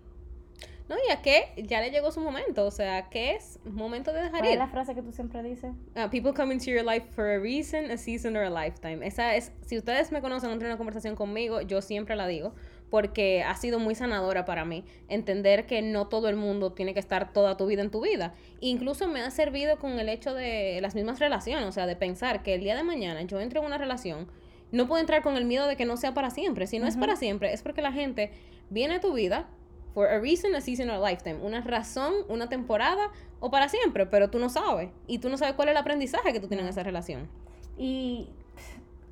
No, 0.88 0.96
y 1.08 1.12
a 1.12 1.22
que 1.22 1.52
ya 1.58 1.82
le 1.82 1.90
llegó 1.90 2.12
su 2.12 2.20
momento, 2.20 2.66
o 2.66 2.72
sea, 2.72 3.10
que 3.10 3.34
es 3.34 3.60
momento 3.66 4.14
de 4.14 4.22
dejar 4.22 4.42
¿Cuál 4.42 4.52
es 4.52 4.60
la 4.60 4.68
frase 4.68 4.94
que 4.94 5.02
tú 5.02 5.12
siempre 5.12 5.42
dices? 5.42 5.72
Uh, 5.96 6.10
people 6.12 6.32
come 6.32 6.54
into 6.54 6.66
your 6.66 6.84
life 6.84 7.08
for 7.16 7.26
a 7.26 7.40
reason, 7.40 7.90
a 7.90 7.98
season 7.98 8.36
or 8.36 8.44
a 8.44 8.50
lifetime. 8.50 9.04
Esa 9.04 9.36
es, 9.36 9.52
si 9.66 9.78
ustedes 9.78 10.12
me 10.12 10.22
conocen, 10.22 10.52
entre 10.52 10.68
una 10.68 10.78
conversación 10.78 11.16
conmigo, 11.16 11.62
yo 11.62 11.82
siempre 11.82 12.16
la 12.16 12.28
digo, 12.28 12.54
porque 12.90 13.44
ha 13.44 13.56
sido 13.56 13.80
muy 13.80 13.96
sanadora 13.96 14.46
para 14.46 14.66
mí 14.66 14.86
entender 15.08 15.66
que 15.66 15.82
no 15.82 16.08
todo 16.08 16.30
el 16.30 16.36
mundo 16.36 16.74
tiene 16.74 16.94
que 16.94 17.00
estar 17.00 17.34
toda 17.34 17.58
tu 17.58 17.66
vida 17.66 17.82
en 17.82 17.92
tu 17.92 18.02
vida. 18.02 18.34
Incluso 18.60 19.08
me 19.08 19.22
ha 19.22 19.32
servido 19.32 19.78
con 19.80 20.00
el 20.00 20.10
hecho 20.10 20.34
de 20.34 20.80
las 20.82 20.96
mismas 20.96 21.20
relaciones, 21.20 21.68
o 21.68 21.72
sea, 21.72 21.88
de 21.88 21.96
pensar 21.96 22.44
que 22.44 22.54
el 22.54 22.62
día 22.62 22.76
de 22.76 22.84
mañana 22.84 23.22
yo 23.24 23.40
entro 23.40 23.60
en 23.60 23.68
una 23.68 23.78
relación, 23.78 24.28
no 24.72 24.88
puedo 24.88 25.02
entrar 25.02 25.22
con 25.22 25.38
el 25.38 25.46
miedo 25.46 25.68
de 25.68 25.76
que 25.76 25.86
no 25.86 25.98
sea 25.98 26.14
para 26.14 26.30
siempre. 26.30 26.68
Si 26.68 26.80
no 26.80 26.88
es 26.88 26.98
para 26.98 27.16
siempre, 27.16 27.54
es 27.54 27.62
porque 27.62 27.82
la 27.82 27.92
gente 27.92 28.32
viene 28.70 28.96
a 28.96 29.00
tu 29.02 29.14
vida 29.14 29.48
for 29.94 30.08
a 30.08 30.20
reason, 30.20 30.54
a 30.56 30.62
season 30.62 30.90
or 30.90 31.04
a 31.04 31.10
lifetime. 31.10 31.38
Una 31.42 31.62
razón, 31.62 32.14
una 32.28 32.50
temporada 32.50 33.12
o 33.40 33.50
para 33.50 33.70
siempre, 33.70 34.06
pero 34.06 34.30
tú 34.30 34.40
no 34.40 34.50
sabes. 34.50 34.90
Y 35.08 35.20
tú 35.20 35.30
no 35.30 35.38
sabes 35.38 35.56
cuál 35.56 35.70
es 35.70 35.72
el 35.72 35.78
aprendizaje 35.78 36.34
que 36.34 36.40
tú 36.40 36.48
tienes 36.48 36.66
en 36.66 36.70
esa 36.70 36.84
relación. 36.84 37.30
Y 37.78 38.30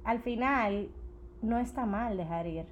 al 0.03 0.19
final, 0.19 0.89
no 1.41 1.59
está 1.59 1.85
mal 1.85 2.17
dejar 2.17 2.47
ir 2.47 2.65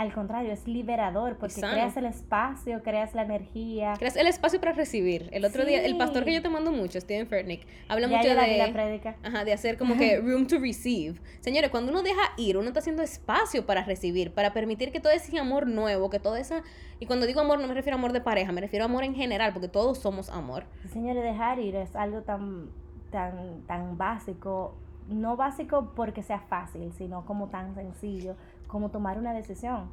al 0.00 0.14
contrario, 0.14 0.50
es 0.50 0.66
liberador 0.66 1.36
porque 1.36 1.60
creas 1.60 1.94
el 1.98 2.06
espacio, 2.06 2.82
creas 2.82 3.14
la 3.14 3.20
energía. 3.20 3.92
Creas 3.98 4.16
el 4.16 4.28
espacio 4.28 4.58
para 4.58 4.72
recibir. 4.72 5.28
El 5.30 5.44
otro 5.44 5.66
día, 5.66 5.84
el 5.84 5.98
pastor 5.98 6.24
que 6.24 6.32
yo 6.32 6.40
te 6.40 6.48
mando 6.48 6.72
mucho, 6.72 6.98
Steven 6.98 7.26
Fernick, 7.26 7.66
habla 7.86 8.08
mucho 8.08 8.30
de, 8.30 8.34
la 8.34 9.14
ajá, 9.22 9.44
de 9.44 9.52
hacer 9.52 9.76
como 9.76 9.98
que 9.98 10.18
room 10.18 10.46
to 10.46 10.58
receive. 10.58 11.20
Señores, 11.40 11.68
cuando 11.68 11.92
uno 11.92 12.02
deja 12.02 12.22
ir, 12.38 12.56
uno 12.56 12.68
está 12.68 12.80
haciendo 12.80 13.02
espacio 13.02 13.66
para 13.66 13.84
recibir, 13.84 14.32
para 14.32 14.54
permitir 14.54 14.90
que 14.90 15.00
todo 15.00 15.12
ese 15.12 15.38
amor 15.38 15.66
nuevo, 15.66 16.08
que 16.08 16.18
toda 16.18 16.40
esa... 16.40 16.62
Y 16.98 17.04
cuando 17.04 17.26
digo 17.26 17.42
amor, 17.42 17.60
no 17.60 17.68
me 17.68 17.74
refiero 17.74 17.96
a 17.96 17.98
amor 17.98 18.14
de 18.14 18.22
pareja, 18.22 18.52
me 18.52 18.62
refiero 18.62 18.86
a 18.86 18.88
amor 18.88 19.04
en 19.04 19.14
general, 19.14 19.52
porque 19.52 19.68
todos 19.68 19.98
somos 19.98 20.30
amor. 20.30 20.64
Señores, 20.90 21.22
dejar 21.22 21.58
ir 21.58 21.76
es 21.76 21.94
algo 21.94 22.22
tan, 22.22 22.70
tan, 23.10 23.66
tan 23.66 23.98
básico. 23.98 24.78
No 25.10 25.36
básico 25.36 25.92
porque 25.94 26.22
sea 26.22 26.40
fácil, 26.40 26.90
sino 26.94 27.26
como 27.26 27.48
tan 27.48 27.74
sencillo 27.74 28.36
como 28.70 28.90
tomar 28.90 29.18
una 29.18 29.32
decisión. 29.32 29.88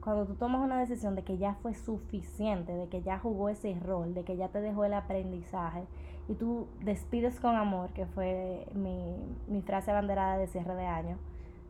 Cuando 0.00 0.26
tú 0.26 0.34
tomas 0.34 0.62
una 0.62 0.78
decisión 0.80 1.14
de 1.14 1.22
que 1.22 1.38
ya 1.38 1.54
fue 1.62 1.74
suficiente, 1.74 2.72
de 2.72 2.88
que 2.88 3.02
ya 3.02 3.18
jugó 3.18 3.48
ese 3.48 3.78
rol, 3.80 4.12
de 4.12 4.24
que 4.24 4.36
ya 4.36 4.48
te 4.48 4.60
dejó 4.60 4.84
el 4.84 4.94
aprendizaje 4.94 5.84
y 6.28 6.34
tú 6.34 6.66
despides 6.80 7.38
con 7.40 7.56
amor, 7.56 7.90
que 7.90 8.06
fue 8.06 8.66
mi, 8.74 9.16
mi 9.46 9.62
frase 9.62 9.90
abanderada 9.90 10.36
de 10.38 10.48
cierre 10.48 10.74
de 10.74 10.86
año, 10.86 11.18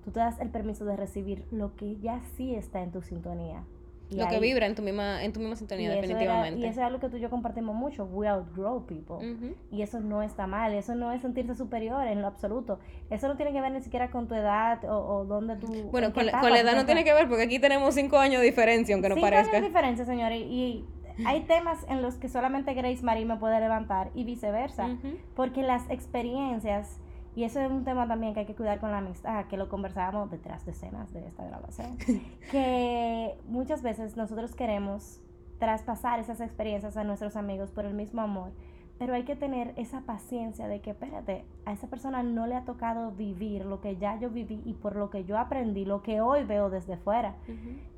tú 0.05 0.11
te 0.13 0.21
das 0.21 0.41
el 0.41 0.49
permiso 0.51 0.85
de 0.85 0.97
recibir 0.97 1.45
lo 1.51 1.77
que 1.77 1.97
ya 2.01 2.21
sí 2.37 2.55
está 2.55 2.83
en 2.83 2.91
tu 2.91 3.03
sintonía. 3.03 3.65
Lo 4.11 4.29
que 4.29 4.39
vibra 4.39 4.67
en 4.67 4.75
tu 4.75 4.83
misma, 4.83 5.25
en 5.25 5.33
tu 5.33 5.41
misma 5.41 5.57
sintonía, 5.57 5.91
definitivamente. 5.91 6.61
y 6.61 6.65
eso 6.65 6.81
es 6.81 6.87
algo 6.87 7.01
que 7.01 7.09
tú 7.09 7.17
y 7.17 7.21
yo 7.21 7.31
compartimos 7.31 7.75
mucho. 7.75 8.05
We 8.05 8.29
outgrow 8.29 8.87
people. 8.87 9.27
Y 9.71 9.83
eso 9.83 10.01
no 10.01 10.23
está 10.23 10.47
mal. 10.47 10.75
Eso 10.75 10.95
no 10.95 11.13
es 11.13 11.23
sentirse 11.23 11.55
superior 11.55 12.07
en 12.07 12.21
lo 12.21 12.29
absoluto. 12.29 12.79
Eso 13.11 13.29
no 13.29 13.37
tiene 13.37 13.53
que 13.53 13.61
ver 13.61 13.73
ni 13.73 13.81
siquiera 13.81 14.11
con 14.11 14.29
tu 14.29 14.35
edad 14.35 14.85
o, 14.85 14.97
o 14.97 15.25
dónde 15.25 15.57
tú. 15.57 15.67
Bueno, 15.91 16.13
con, 16.13 16.27
la 16.27 16.61
edad 16.61 16.77
no 16.77 16.87
tiene 16.87 17.05
que 17.05 17.13
ver 17.13 17.29
porque 17.29 17.45
aquí 17.45 17.59
tenemos 17.59 17.95
cinco 17.95 18.19
años 18.19 18.41
de 18.41 18.47
diferencia, 18.47 18.95
aunque 18.95 19.09
no 19.09 19.17
parezca. 19.17 19.45
Cinco 19.45 19.57
años 19.57 19.63
de 19.63 19.69
diferencia, 19.69 20.05
señores. 20.05 20.39
Y 20.39 20.85
hay 21.27 21.43
temas 21.43 21.85
en 21.89 22.03
los 22.03 22.17
que 22.17 22.29
solamente 22.29 22.75
Grace 22.75 23.03
Marie 23.03 23.25
me 23.25 23.37
puede 23.37 23.61
levantar 23.61 24.11
y 24.15 24.25
viceversa. 24.25 24.89
Porque 25.35 25.63
las 25.63 25.89
experiencias 25.91 27.01
y 27.37 27.45
eso 27.45 27.61
es 27.61 27.71
un 27.71 27.85
tema 27.85 28.07
también 28.07 28.35
que 28.35 28.41
hay 28.41 28.47
que 28.47 28.55
cuidar 28.55 28.79
con 28.79 28.91
la 28.91 28.99
amistad, 28.99 29.47
que 29.47 29.57
lo 29.57 29.69
conversábamos 29.69 30.31
detrás 30.31 30.65
de 30.65 30.73
escenas 30.73 31.13
de 31.13 31.27
esta 31.27 31.45
grabación. 31.45 31.99
que 32.51 33.37
muchas 33.49 33.83
veces 33.83 34.17
nosotros 34.17 34.55
queremos 34.55 35.21
traspasar 35.59 36.21
esas 36.21 36.41
experiencias 36.41 36.97
a 36.97 37.05
nuestros 37.05 37.37
amigos 37.37 37.71
por 37.71 37.87
el 37.87 37.95
mismo 37.95 38.21
amor, 38.21 38.53
pero 38.99 39.15
hay 39.15 39.25
que 39.25 39.35
tener 39.35 39.73
esa 39.77 40.03
paciencia 40.03 40.69
de 40.69 40.81
que, 40.81 40.91
espérate, 40.91 41.45
a 41.65 41.73
esa 41.73 41.89
persona 41.89 42.23
no 42.23 42.47
le 42.47 42.55
ha 42.55 42.65
tocado 42.65 43.11
vivir 43.11 43.65
lo 43.65 43.81
que 43.81 43.97
ya 43.97 44.17
yo 44.21 44.31
viví 44.31 44.63
y 44.65 44.75
por 44.75 44.95
lo 44.95 45.11
que 45.11 45.25
yo 45.25 45.37
aprendí, 45.37 45.85
lo 45.85 46.03
que 46.03 46.21
hoy 46.21 46.45
veo 46.45 46.71
desde 46.71 46.97
fuera. 46.97 47.35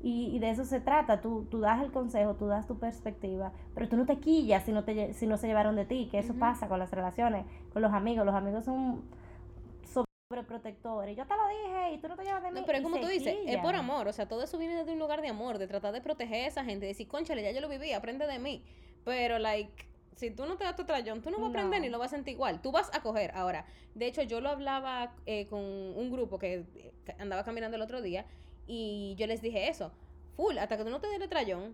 y, 0.01 0.39
de 0.39 0.49
eso 0.49 0.65
se 0.65 0.79
trata, 0.79 1.21
tú, 1.21 1.45
tú 1.51 1.59
das 1.59 1.83
el 1.83 1.91
consejo, 1.91 2.33
tú 2.33 2.47
das 2.47 2.65
tu 2.65 2.79
perspectiva, 2.79 3.51
pero 3.75 3.87
tú 3.87 3.97
no 3.97 4.07
te 4.07 4.17
quillas 4.17 4.63
si 4.63 4.71
no, 4.71 4.83
te, 4.83 5.13
si 5.13 5.27
no 5.27 5.37
se 5.37 5.45
llevaron 5.45 5.75
de 5.75 5.85
ti, 5.85 6.07
que 6.09 6.17
eso 6.17 6.33
pasa 6.33 6.67
con 6.67 6.79
las 6.79 6.89
relaciones, 6.89 7.45
con 7.73 7.83
los 7.83 7.93
amigos. 7.93 8.25
Los 8.25 8.33
amigos 8.33 8.65
son 8.65 9.03
protectores. 10.27 11.15
Yo 11.15 11.25
te 11.25 11.33
lo 11.35 11.47
dije 11.47 11.93
y 11.93 11.97
tú 11.99 12.07
no 12.07 12.17
te 12.17 12.23
llevas 12.23 12.43
de 12.43 12.51
mí. 12.51 12.59
No, 12.59 12.65
pero 12.65 12.79
es 12.79 12.83
como 12.83 12.99
tú 12.99 13.07
dices, 13.07 13.35
es 13.45 13.57
por 13.59 13.75
amor. 13.75 14.07
O 14.07 14.13
sea, 14.13 14.27
todo 14.27 14.43
eso 14.43 14.57
viene 14.57 14.83
de 14.83 14.91
un 14.91 14.99
lugar 14.99 15.21
de 15.21 15.29
amor, 15.29 15.57
de 15.57 15.67
tratar 15.67 15.93
de 15.93 16.01
proteger 16.01 16.45
a 16.45 16.47
esa 16.47 16.65
gente, 16.65 16.85
de 16.85 16.89
decir, 16.89 17.07
conchale, 17.07 17.41
ya 17.41 17.51
yo 17.51 17.61
lo 17.61 17.69
viví, 17.69 17.93
aprende 17.93 18.27
de 18.27 18.39
mí. 18.39 18.61
Pero, 19.05 19.39
like, 19.39 19.87
si 20.15 20.31
tú 20.31 20.45
no 20.45 20.57
te 20.57 20.65
das 20.65 20.75
tu 20.75 20.83
trayón, 20.85 21.21
tú 21.21 21.29
no 21.31 21.37
vas 21.37 21.47
a 21.47 21.49
aprender 21.49 21.79
ni 21.79 21.89
lo 21.89 21.97
vas 21.97 22.11
a 22.11 22.15
sentir 22.17 22.33
igual. 22.33 22.61
Tú 22.61 22.71
vas 22.71 22.89
a 22.93 23.01
coger. 23.01 23.31
Ahora, 23.35 23.65
de 23.95 24.07
hecho, 24.07 24.21
yo 24.23 24.41
lo 24.41 24.49
hablaba 24.49 25.15
eh, 25.25 25.47
con 25.47 25.61
un 25.61 26.11
grupo 26.11 26.39
que 26.39 26.65
andaba 27.19 27.43
caminando 27.43 27.77
el 27.77 27.81
otro 27.81 28.01
día 28.01 28.25
y 28.67 29.15
yo 29.17 29.27
les 29.27 29.41
dije 29.41 29.69
eso. 29.69 29.93
Full, 30.35 30.57
hasta 30.57 30.77
que 30.77 30.83
tú 30.83 30.89
no 30.89 30.99
te 30.99 31.07
des 31.07 31.21
el 31.21 31.29
trayón, 31.29 31.73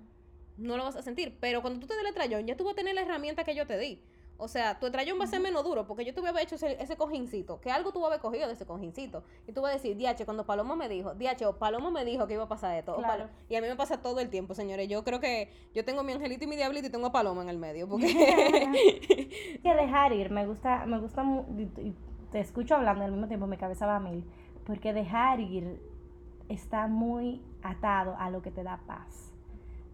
no 0.57 0.77
lo 0.77 0.83
vas 0.83 0.95
a 0.95 1.01
sentir. 1.01 1.37
Pero 1.39 1.61
cuando 1.61 1.79
tú 1.79 1.87
te 1.87 1.95
des 1.95 2.05
el 2.05 2.13
trayón, 2.13 2.45
ya 2.45 2.55
tú 2.55 2.65
vas 2.65 2.73
a 2.73 2.75
tener 2.75 2.93
la 2.93 3.01
herramienta 3.01 3.43
que 3.43 3.55
yo 3.55 3.65
te 3.65 3.79
di. 3.79 3.99
O 4.37 4.47
sea, 4.47 4.79
tu 4.79 4.89
trayón 4.91 5.19
va 5.19 5.25
a 5.25 5.27
ser 5.27 5.39
menos 5.39 5.63
duro 5.63 5.85
porque 5.85 6.03
yo 6.03 6.13
tuve 6.13 6.29
haber 6.29 6.43
hecho 6.43 6.55
ese, 6.55 6.81
ese, 6.81 6.97
cojincito, 6.97 7.61
que 7.61 7.71
algo 7.71 7.91
tuve 7.91 8.07
haber 8.07 8.19
cogido 8.19 8.47
de 8.47 8.53
ese 8.53 8.65
cojincito. 8.65 9.23
Y 9.47 9.53
tú 9.53 9.61
vas 9.61 9.71
a 9.71 9.75
decir, 9.75 9.95
Diache, 9.95 10.25
cuando 10.25 10.45
Paloma 10.45 10.75
me 10.75 10.89
dijo, 10.89 11.13
Diache, 11.13 11.45
Paloma 11.59 11.91
me 11.91 12.03
dijo 12.03 12.27
que 12.27 12.33
iba 12.33 12.43
a 12.43 12.47
pasar 12.47 12.77
esto. 12.77 12.95
Claro. 12.95 13.29
Y 13.47 13.55
a 13.55 13.61
mí 13.61 13.67
me 13.67 13.75
pasa 13.75 14.01
todo 14.01 14.19
el 14.19 14.29
tiempo, 14.29 14.53
señores. 14.53 14.89
Yo 14.89 15.03
creo 15.03 15.19
que 15.19 15.49
yo 15.73 15.85
tengo 15.85 16.03
mi 16.03 16.13
angelito 16.13 16.43
y 16.43 16.47
mi 16.47 16.55
diablito 16.55 16.87
y 16.87 16.89
tengo 16.89 17.07
a 17.07 17.11
Paloma 17.11 17.41
en 17.43 17.49
el 17.49 17.57
medio. 17.57 17.87
Porque... 17.87 18.07
que 19.63 19.73
dejar 19.73 20.13
ir, 20.13 20.31
me 20.31 20.45
gusta, 20.45 20.85
me 20.85 20.99
gusta, 20.99 21.23
te 22.31 22.39
escucho 22.39 22.75
hablando 22.75 23.05
al 23.05 23.11
mismo 23.11 23.27
tiempo, 23.27 23.47
mi 23.47 23.57
cabeza 23.57 23.85
va 23.85 23.97
a 23.97 23.99
mil. 23.99 24.25
Porque 24.65 24.93
dejar 24.93 25.39
ir 25.39 25.79
está 26.49 26.87
muy 26.87 27.41
atado 27.61 28.15
a 28.19 28.29
lo 28.29 28.41
que 28.41 28.51
te 28.51 28.63
da 28.63 28.79
paz. 28.87 29.31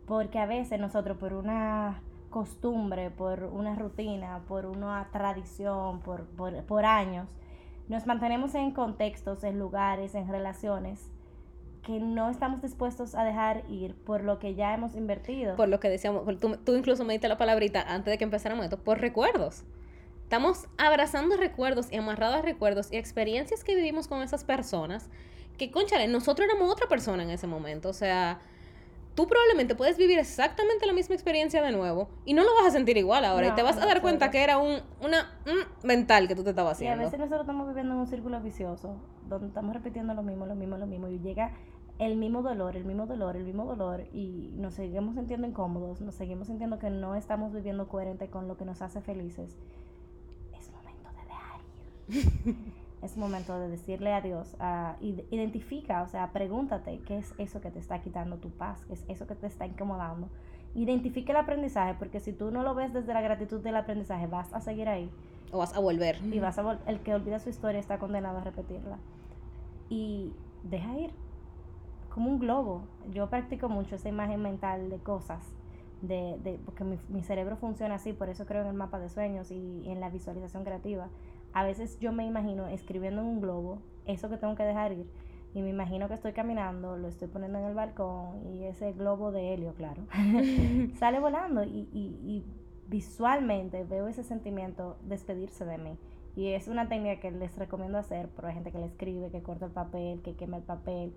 Porque 0.07 0.39
a 0.39 0.45
veces 0.45 0.79
nosotros 0.79 1.17
por 1.17 1.33
una 1.33 2.01
costumbre, 2.29 3.09
por 3.09 3.43
una 3.43 3.75
rutina, 3.75 4.41
por 4.47 4.65
una 4.65 5.09
tradición, 5.11 5.99
por, 6.01 6.25
por, 6.25 6.85
años, 6.85 7.27
nos 7.87 8.05
mantenemos 8.05 8.55
en 8.55 8.71
contextos, 8.71 9.43
en 9.43 9.59
lugares, 9.59 10.15
en 10.15 10.27
relaciones 10.27 11.09
que 11.83 11.99
no 11.99 12.29
estamos 12.29 12.61
dispuestos 12.61 13.15
a 13.15 13.23
dejar 13.23 13.63
ir 13.69 13.95
por 13.95 14.23
lo 14.23 14.37
que 14.37 14.53
ya 14.53 14.73
hemos 14.73 14.95
invertido. 14.95 15.55
Por 15.55 15.69
lo 15.69 15.79
que 15.79 15.89
decíamos, 15.89 16.25
tú, 16.39 16.57
tú 16.57 16.75
incluso 16.75 17.03
me 17.05 17.13
diste 17.13 17.27
la 17.27 17.37
palabrita 17.37 17.81
antes 17.81 18.11
de 18.11 18.17
que 18.17 18.25
empezáramos 18.25 18.65
esto, 18.65 18.77
por 18.77 18.99
recuerdos. 18.99 19.63
Estamos 20.23 20.67
abrazando 20.77 21.37
recuerdos 21.37 21.91
y 21.91 21.97
amarrados 21.97 22.37
a 22.37 22.41
recuerdos 22.43 22.91
y 22.91 22.97
experiencias 22.97 23.63
que 23.63 23.75
vivimos 23.75 24.07
con 24.07 24.21
esas 24.21 24.43
personas 24.43 25.09
que, 25.57 25.69
conchale, 25.71 26.07
nosotros 26.07 26.47
éramos 26.47 26.71
otra 26.71 26.87
persona 26.87 27.21
en 27.21 27.29
ese 27.29 27.45
momento. 27.45 27.89
O 27.89 27.93
sea, 27.93 28.39
tú 29.19 29.27
probablemente 29.27 29.75
puedes 29.75 29.97
vivir 29.97 30.17
exactamente 30.17 30.85
la 30.85 30.93
misma 30.93 31.13
experiencia 31.13 31.61
de 31.61 31.73
nuevo 31.73 32.07
y 32.23 32.33
no 32.33 32.45
lo 32.45 32.55
vas 32.55 32.67
a 32.67 32.71
sentir 32.71 32.95
igual 32.95 33.25
ahora 33.25 33.47
y 33.47 33.51
te 33.51 33.63
vas 33.63 33.75
a 33.75 33.85
dar 33.85 34.01
cuenta 34.01 34.31
que 34.31 34.41
era 34.41 34.57
un 34.59 34.79
una 35.01 35.41
mental 35.83 36.29
que 36.29 36.35
tú 36.35 36.43
te 36.45 36.51
estabas 36.51 36.77
haciendo. 36.77 36.95
Y 36.95 37.01
a 37.01 37.05
veces 37.05 37.19
nosotros 37.19 37.41
estamos 37.41 37.67
viviendo 37.67 37.95
en 37.95 37.99
un 37.99 38.07
círculo 38.07 38.39
vicioso 38.39 38.95
donde 39.27 39.47
estamos 39.47 39.73
repitiendo 39.73 40.13
lo 40.13 40.23
mismo, 40.23 40.45
lo 40.45 40.55
mismo, 40.55 40.77
lo 40.77 40.87
mismo 40.87 41.09
y 41.09 41.19
llega 41.19 41.51
el 41.97 42.15
mismo 42.15 42.43
dolor, 42.43 42.77
el 42.77 42.85
mismo 42.85 43.07
dolor, 43.07 43.35
el 43.35 43.43
mismo 43.43 43.65
dolor 43.65 44.07
y 44.13 44.53
nos 44.55 44.75
seguimos 44.75 45.15
sintiendo 45.15 45.45
incómodos, 45.45 45.99
nos 45.99 46.15
seguimos 46.15 46.47
sintiendo 46.47 46.79
que 46.79 46.89
no 46.89 47.15
estamos 47.15 47.51
viviendo 47.51 47.89
coherente 47.89 48.29
con 48.29 48.47
lo 48.47 48.55
que 48.55 48.63
nos 48.63 48.81
hace 48.81 49.01
felices. 49.01 49.57
Es 50.57 50.71
momento 50.71 51.09
de 51.11 51.25
dejar 51.25 52.55
ir. 52.55 52.73
es 53.01 53.17
momento 53.17 53.57
de 53.59 53.69
decirle 53.69 54.13
adiós. 54.13 54.55
Uh, 54.59 55.03
identifica, 55.31 56.01
o 56.03 56.07
sea, 56.07 56.31
pregúntate 56.31 56.99
qué 57.05 57.17
es 57.17 57.33
eso 57.37 57.61
que 57.61 57.71
te 57.71 57.79
está 57.79 58.01
quitando 58.01 58.37
tu 58.37 58.49
paz, 58.49 58.83
qué 58.85 58.93
es 58.93 59.05
eso 59.07 59.27
que 59.27 59.35
te 59.35 59.47
está 59.47 59.65
incomodando. 59.65 60.27
Identifique 60.75 61.31
el 61.31 61.37
aprendizaje, 61.37 61.95
porque 61.97 62.19
si 62.19 62.33
tú 62.33 62.51
no 62.51 62.63
lo 62.63 62.75
ves 62.75 62.93
desde 62.93 63.13
la 63.13 63.21
gratitud 63.21 63.61
del 63.61 63.75
aprendizaje, 63.75 64.27
vas 64.27 64.53
a 64.53 64.59
seguir 64.59 64.87
ahí. 64.87 65.09
O 65.51 65.57
vas 65.57 65.75
a 65.75 65.79
volver. 65.79 66.19
Y 66.31 66.39
vas 66.39 66.59
a 66.59 66.79
el 66.85 66.99
que 66.99 67.15
olvida 67.15 67.39
su 67.39 67.49
historia 67.49 67.79
está 67.79 67.97
condenado 67.97 68.37
a 68.37 68.43
repetirla. 68.43 68.99
Y 69.89 70.33
deja 70.63 70.97
ir. 70.97 71.11
Como 72.13 72.29
un 72.29 72.39
globo. 72.39 72.83
Yo 73.11 73.29
practico 73.29 73.69
mucho 73.69 73.95
esa 73.95 74.09
imagen 74.09 74.41
mental 74.41 74.89
de 74.89 74.97
cosas. 74.97 75.43
De, 76.01 76.37
de, 76.43 76.59
porque 76.65 76.83
mi, 76.83 76.97
mi 77.09 77.23
cerebro 77.23 77.57
funciona 77.57 77.95
así, 77.95 78.13
por 78.13 78.29
eso 78.29 78.45
creo 78.45 78.61
en 78.61 78.67
el 78.67 78.73
mapa 78.73 78.99
de 78.99 79.09
sueños 79.09 79.51
y 79.51 79.83
en 79.85 79.99
la 79.99 80.09
visualización 80.09 80.63
creativa 80.63 81.09
a 81.53 81.63
veces 81.63 81.99
yo 81.99 82.11
me 82.11 82.25
imagino 82.25 82.67
escribiendo 82.67 83.21
en 83.21 83.27
un 83.27 83.41
globo 83.41 83.81
eso 84.05 84.29
que 84.29 84.37
tengo 84.37 84.55
que 84.55 84.63
dejar 84.63 84.91
ir 84.91 85.07
y 85.53 85.61
me 85.61 85.69
imagino 85.69 86.07
que 86.07 86.13
estoy 86.13 86.33
caminando, 86.33 86.97
lo 86.97 87.07
estoy 87.07 87.27
poniendo 87.27 87.57
en 87.57 87.65
el 87.65 87.73
balcón 87.73 88.45
y 88.53 88.65
ese 88.65 88.93
globo 88.93 89.31
de 89.31 89.53
helio, 89.53 89.73
claro, 89.73 90.03
sale 90.99 91.19
volando 91.19 91.63
y, 91.63 91.89
y, 91.91 92.19
y, 92.23 92.45
visualmente 92.87 93.83
veo 93.83 94.07
ese 94.07 94.23
sentimiento 94.23 94.97
despedirse 95.03 95.63
de 95.63 95.77
mí. 95.77 95.95
Y 96.35 96.53
es 96.53 96.67
una 96.67 96.89
técnica 96.89 97.19
que 97.19 97.29
les 97.29 97.55
recomiendo 97.55 97.99
hacer, 97.99 98.29
por 98.29 98.45
la 98.45 98.51
gente 98.51 98.71
que 98.71 98.79
le 98.79 98.87
escribe, 98.87 99.29
que 99.29 99.43
corta 99.43 99.67
el 99.67 99.71
papel, 99.71 100.23
que 100.23 100.35
quema 100.35 100.57
el 100.57 100.63
papel. 100.63 101.13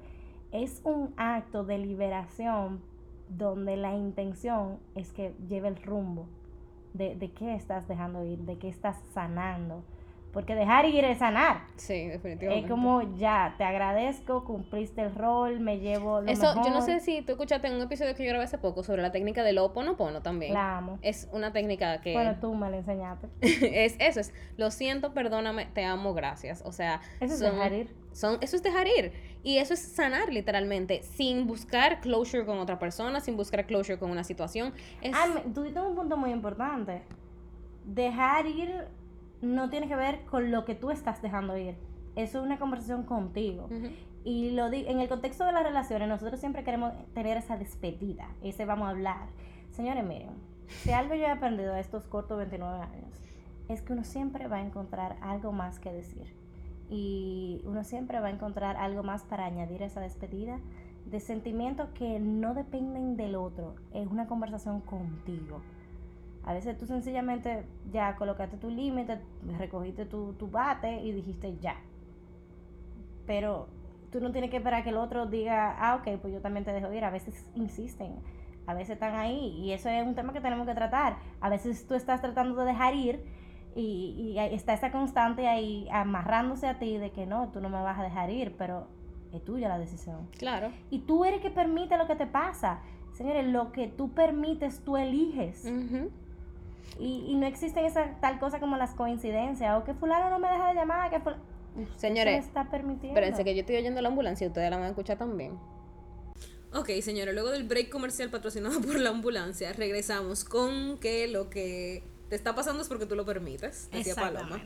Es 0.51 0.83
un 0.85 1.15
acto 1.17 1.65
de 1.65 1.79
liberación 1.79 2.83
donde 3.31 3.79
la 3.79 3.95
intención 3.95 4.81
es 4.95 5.13
que 5.13 5.35
lleve 5.49 5.69
el 5.69 5.77
rumbo 5.77 6.27
de, 6.93 7.17
de 7.17 7.31
qué 7.31 7.55
estás 7.55 7.89
dejando 7.89 8.23
ir, 8.23 8.41
de 8.41 8.59
qué 8.59 8.69
estás 8.69 8.99
sanando 9.15 9.83
porque 10.33 10.55
dejar 10.55 10.87
ir 10.87 11.05
es 11.05 11.19
sanar. 11.19 11.67
Sí, 11.77 12.07
definitivamente. 12.09 12.65
Es 12.65 12.71
como 12.71 13.03
ya, 13.17 13.55
te 13.59 13.65
agradezco, 13.65 14.45
cumpliste 14.45 15.03
el 15.03 15.15
rol, 15.15 15.61
me 15.61 15.79
llevo 15.79 16.23
lo 16.23 16.31
Eso, 16.31 16.55
yo 16.65 16.71
no 16.71 16.81
sé 16.81 17.01
si 17.01 17.21
tú 17.21 17.33
escuchaste 17.33 17.67
en 17.69 17.75
un 17.75 17.83
episodio 17.83 18.15
que 18.15 18.25
yo 18.25 18.31
grabé 18.31 18.45
hace 18.45 18.57
poco 18.57 18.83
sobre 18.83 19.03
la 19.03 19.13
técnica 19.13 19.43
del 19.43 19.59
oponopono 19.59 20.23
también. 20.23 20.55
La 20.55 20.79
amo. 20.79 20.99
Es 21.03 21.29
una 21.33 21.53
técnica 21.53 22.01
que... 22.01 22.15
Bueno, 22.15 22.37
tú 22.41 22.55
me 22.55 22.71
la 22.71 22.79
enseñaste. 22.79 23.29
es 23.43 23.97
eso, 23.99 24.21
es 24.21 24.33
lo 24.57 24.71
siento, 24.71 25.13
perdóname, 25.13 25.67
te 25.67 25.85
amo, 25.85 26.15
gracias. 26.15 26.63
O 26.65 26.73
sea... 26.73 27.03
Eso 27.21 27.35
es 27.35 27.41
dejar 27.41 27.73
ir. 27.75 27.95
Son, 28.13 28.39
eso 28.41 28.57
es 28.57 28.63
dejar 28.63 28.87
ir. 28.87 29.13
Y 29.43 29.59
eso 29.59 29.75
es 29.75 29.81
sanar 29.81 30.33
literalmente, 30.33 31.03
sin 31.03 31.47
buscar 31.47 32.01
closure 32.01 32.47
con 32.47 32.59
otra 32.59 32.79
persona, 32.79 33.21
sin 33.21 33.37
buscar 33.37 33.67
closure 33.67 33.99
con 33.99 34.11
una 34.11 34.25
situación. 34.25 34.73
Es... 35.03 35.15
Ah, 35.15 35.43
tú 35.53 35.63
dices 35.63 35.83
un 35.83 35.95
punto 35.95 36.17
muy 36.17 36.31
importante. 36.31 37.03
Dejar 37.85 38.47
ir 38.47 38.87
no 39.43 39.69
tiene 39.69 39.89
que 39.89 39.97
ver 39.97 40.25
con 40.25 40.51
lo 40.51 40.65
que 40.65 40.75
tú 40.75 40.91
estás 40.91 41.21
dejando 41.21 41.57
ir. 41.59 41.77
Eso 42.17 42.39
es 42.39 42.45
una 42.45 42.59
conversación 42.59 43.03
contigo. 43.03 43.69
Y 44.25 44.51
lo 44.53 44.67
en 44.73 45.01
el 45.01 45.09
contexto 45.09 45.45
de 45.45 45.53
las 45.53 45.65
relaciones, 45.65 46.09
nosotros 46.09 46.39
siempre 46.39 46.63
queremos 46.63 46.93
tener 47.13 47.37
esa 47.37 47.57
despedida, 47.57 48.29
ese 48.43 48.65
vamos 48.65 48.87
a 48.87 48.91
hablar. 48.91 49.29
Señores, 49.73 50.05
miren, 50.05 50.31
si 50.69 50.93
algo 50.93 51.15
yo 51.15 51.23
he 51.23 51.31
aprendido 51.31 51.75
a 51.75 51.81
estos 51.81 52.07
cortos 52.07 52.39
29 52.39 52.83
años, 52.83 53.23
es 53.69 53.83
que 53.83 53.93
uno 53.93 54.05
siempre 54.05 54.47
va 54.47 54.59
a 54.59 54.63
encontrar 54.63 55.17
algo 55.23 55.53
más 55.53 55.81
que 55.81 55.93
decir. 55.93 56.35
Y 56.89 57.63
uno 57.65 57.85
siempre 57.85 58.21
va 58.21 58.29
a 58.29 58.31
encontrar 58.31 58.77
algo 58.77 59.03
más 59.03 59.23
para 59.25 59.47
añadir 59.47 59.83
a 59.83 59.87
esa 59.87 60.01
despedida 60.01 60.61
de 61.07 61.21
sentimientos 61.21 61.89
que 61.91 62.21
no 62.21 62.55
dependen 62.55 63.17
del 63.17 63.35
otro. 63.35 63.75
Es 63.93 64.07
una 64.07 64.27
conversación 64.27 64.81
contigo. 64.83 65.63
A 66.45 66.53
veces 66.53 66.77
tú 66.77 66.87
sencillamente 66.87 67.65
ya 67.93 68.17
colocaste 68.17 68.57
tu 68.57 68.69
límite, 68.69 69.21
recogiste 69.59 70.07
tu, 70.07 70.33
tu 70.35 70.49
bate 70.49 71.01
y 71.03 71.13
dijiste 71.13 71.57
ya. 71.59 71.77
Pero 73.27 73.69
tú 74.11 74.21
no 74.21 74.33
tienes 74.33 74.51
que 74.51 74.57
esperar 74.57 74.83
que 74.83 74.91
el 74.91 74.97
otro 74.97 75.27
diga, 75.27 75.77
ah, 75.79 75.97
ok, 75.97 76.19
pues 76.21 76.33
yo 76.33 76.41
también 76.41 76.65
te 76.65 76.73
dejo 76.73 76.93
ir. 76.93 77.05
A 77.05 77.11
veces 77.11 77.47
insisten, 77.55 78.17
a 78.67 78.75
veces 78.75 78.95
están 78.95 79.15
ahí 79.15 79.57
y 79.61 79.73
eso 79.73 79.89
es 79.89 80.05
un 80.05 80.15
tema 80.15 80.33
que 80.33 80.41
tenemos 80.41 80.67
que 80.67 80.75
tratar. 80.75 81.17
A 81.41 81.49
veces 81.49 81.87
tú 81.87 81.95
estás 81.95 82.21
tratando 82.21 82.61
de 82.61 82.67
dejar 82.67 82.95
ir 82.95 83.25
y, 83.77 84.35
y 84.35 84.39
está 84.39 84.75
esa 84.75 84.91
constante 84.91 85.47
ahí 85.47 85.89
amarrándose 85.93 86.67
a 86.67 86.79
ti 86.79 86.99
de 86.99 87.11
que 87.11 87.25
no, 87.25 87.51
tú 87.51 87.61
no 87.61 87.69
me 87.69 87.81
vas 87.81 87.99
a 87.99 88.03
dejar 88.03 88.31
ir, 88.31 88.57
pero 88.59 88.89
es 89.33 89.45
tuya 89.45 89.69
la 89.69 89.79
decisión. 89.79 90.29
Claro. 90.39 90.73
Y 90.91 91.01
tú 91.01 91.25
eres 91.25 91.41
que 91.41 91.51
permite 91.51 91.97
lo 91.97 92.09
que 92.09 92.17
te 92.17 92.27
pasa 92.27 92.81
Señores, 93.13 93.47
lo 93.47 93.73
que 93.73 93.89
tú 93.89 94.11
permites, 94.13 94.81
tú 94.81 94.97
eliges. 94.97 95.65
Ujú. 95.65 96.11
Y, 96.99 97.25
y 97.29 97.35
no 97.37 97.47
existen 97.47 97.85
esa 97.85 98.17
tal 98.21 98.39
cosa 98.39 98.61
como 98.61 98.77
las 98.77 98.93
coincidencias. 98.95 99.81
O 99.81 99.85
que 99.85 99.95
fulano 99.95 100.31
no 100.31 100.39
me 100.39 100.49
deja 100.49 100.69
de 100.69 100.75
llamar, 100.75 101.11
que 101.11 101.19
ful- 101.19 101.37
Usted 101.75 101.97
Señores, 101.97 102.45
está 102.45 102.71
permitiendo. 102.71 103.19
Espérense 103.19 103.45
que 103.45 103.55
yo 103.55 103.61
estoy 103.61 103.77
oyendo 103.77 104.03
la 104.03 104.09
ambulancia 104.09 104.45
y 104.45 104.49
ustedes 104.49 104.71
la 104.71 104.77
van 104.77 104.87
a 104.87 104.89
escuchar 104.91 105.17
también. 105.17 105.59
Ok, 106.75 106.91
señores, 107.01 107.35
luego 107.35 107.51
del 107.51 107.65
break 107.65 107.89
comercial 107.91 108.31
patrocinado 108.31 108.81
por 108.81 108.99
la 108.99 109.11
ambulancia, 109.11 109.73
regresamos 109.73 110.45
con 110.45 110.99
que 110.99 111.29
lo 111.29 111.51
que 111.51 112.03
te 112.29 112.37
está 112.37 112.55
pasando 112.55 112.83
es 112.83 112.89
porque 112.89 113.07
tú 113.07 113.15
lo 113.15 113.25
permites, 113.25 113.91
decía 113.91 114.15
Paloma. 114.15 114.63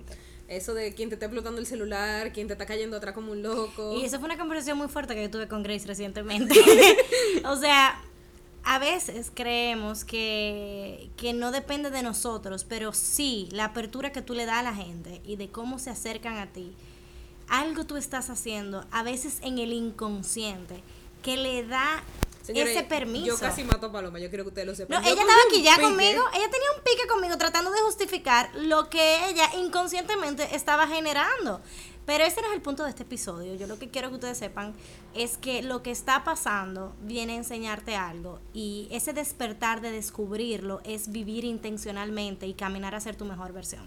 Eso 0.49 0.75
de 0.75 0.95
quien 0.95 1.09
te 1.09 1.17
está 1.17 1.27
explotando 1.27 1.61
el 1.61 1.67
celular, 1.67 2.33
quien 2.33 2.47
te 2.47 2.53
está 2.53 2.67
cayendo 2.67 2.97
atrás 2.97 3.13
como 3.15 3.33
un 3.33 3.43
loco. 3.43 3.95
Y 3.95 4.05
eso 4.05 4.19
fue 4.21 4.27
una 4.27 4.39
conversación 4.39 4.79
muy 4.79 4.87
fuerte 4.87 5.17
que 5.17 5.23
yo 5.23 5.31
tuve 5.31 5.49
con 5.49 5.65
Grace 5.65 5.87
recientemente. 5.89 6.55
o 7.45 7.57
sea, 7.57 8.01
a 8.69 8.81
veces 8.81 9.31
creemos 9.33 10.05
que, 10.05 11.09
que 11.17 11.33
no 11.33 11.53
depende 11.53 11.91
de 11.91 12.03
nosotros, 12.03 12.65
pero 12.65 12.93
sí, 12.93 13.49
la 13.53 13.67
apertura 13.67 14.11
que 14.11 14.23
tú 14.23 14.35
le 14.35 14.45
das 14.45 14.57
a 14.59 14.63
la 14.65 14.75
gente 14.75 15.23
y 15.25 15.37
de 15.37 15.49
cómo 15.49 15.79
se 15.79 15.91
acercan 15.91 16.37
a 16.37 16.49
ti, 16.49 16.75
algo 17.49 17.87
tú 17.87 17.97
estás 17.97 18.29
haciendo, 18.29 18.85
a 18.91 19.05
veces 19.05 19.39
en 19.43 19.59
el 19.59 19.73
inconsciente, 19.73 20.83
que 21.23 21.37
le 21.37 21.65
da 21.65 22.03
ese 22.49 22.83
permiso. 22.83 23.27
Yo 23.27 23.39
casi 23.39 23.63
mato 23.63 23.87
a 23.87 23.93
Paloma, 23.93 24.19
yo 24.19 24.29
quiero 24.31 24.43
que 24.43 24.49
ustedes 24.49 24.67
lo 24.67 24.75
sepan. 24.75 25.01
No, 25.01 25.07
Yo 25.07 25.13
ella 25.13 25.23
estaba 25.23 25.41
aquí 25.49 25.63
ya 25.63 25.81
conmigo, 25.81 26.25
ella 26.35 26.51
tenía 26.51 26.73
un 26.77 26.83
pique 26.83 27.07
conmigo 27.07 27.39
tratando 27.39 27.71
de 27.71 27.81
justificar 27.83 28.51
lo 28.57 28.91
que 28.91 29.29
ella 29.29 29.49
inconscientemente 29.59 30.57
estaba 30.57 30.89
generando. 30.89 31.61
Pero 32.07 32.23
ese 32.23 32.41
no 32.41 32.49
es 32.49 32.55
el 32.55 32.63
punto 32.63 32.85
de 32.85 32.91
este 32.91 33.03
episodio. 33.03 33.57
Yo 33.57 33.67
lo 33.67 33.79
que 33.79 33.89
quiero 33.89 34.09
que 34.09 34.15
ustedes 34.15 34.39
sepan 34.39 34.75
es 35.13 35.37
que 35.37 35.63
lo 35.63 35.83
que 35.83 35.91
está 35.91 36.23
pasando 36.23 36.95
viene 37.03 37.33
a 37.33 37.37
enseñarte 37.37 37.97
algo 37.97 38.39
y 38.55 38.87
ese 38.93 39.13
despertar 39.13 39.81
de 39.81 39.91
descubrirlo 39.91 40.81
es 40.85 41.11
vivir 41.11 41.45
intencionalmente 41.45 42.47
y 42.47 42.55
caminar 42.55 42.95
a 42.95 43.01
ser 43.01 43.17
tu 43.17 43.25
mejor 43.25 43.53
versión. 43.53 43.83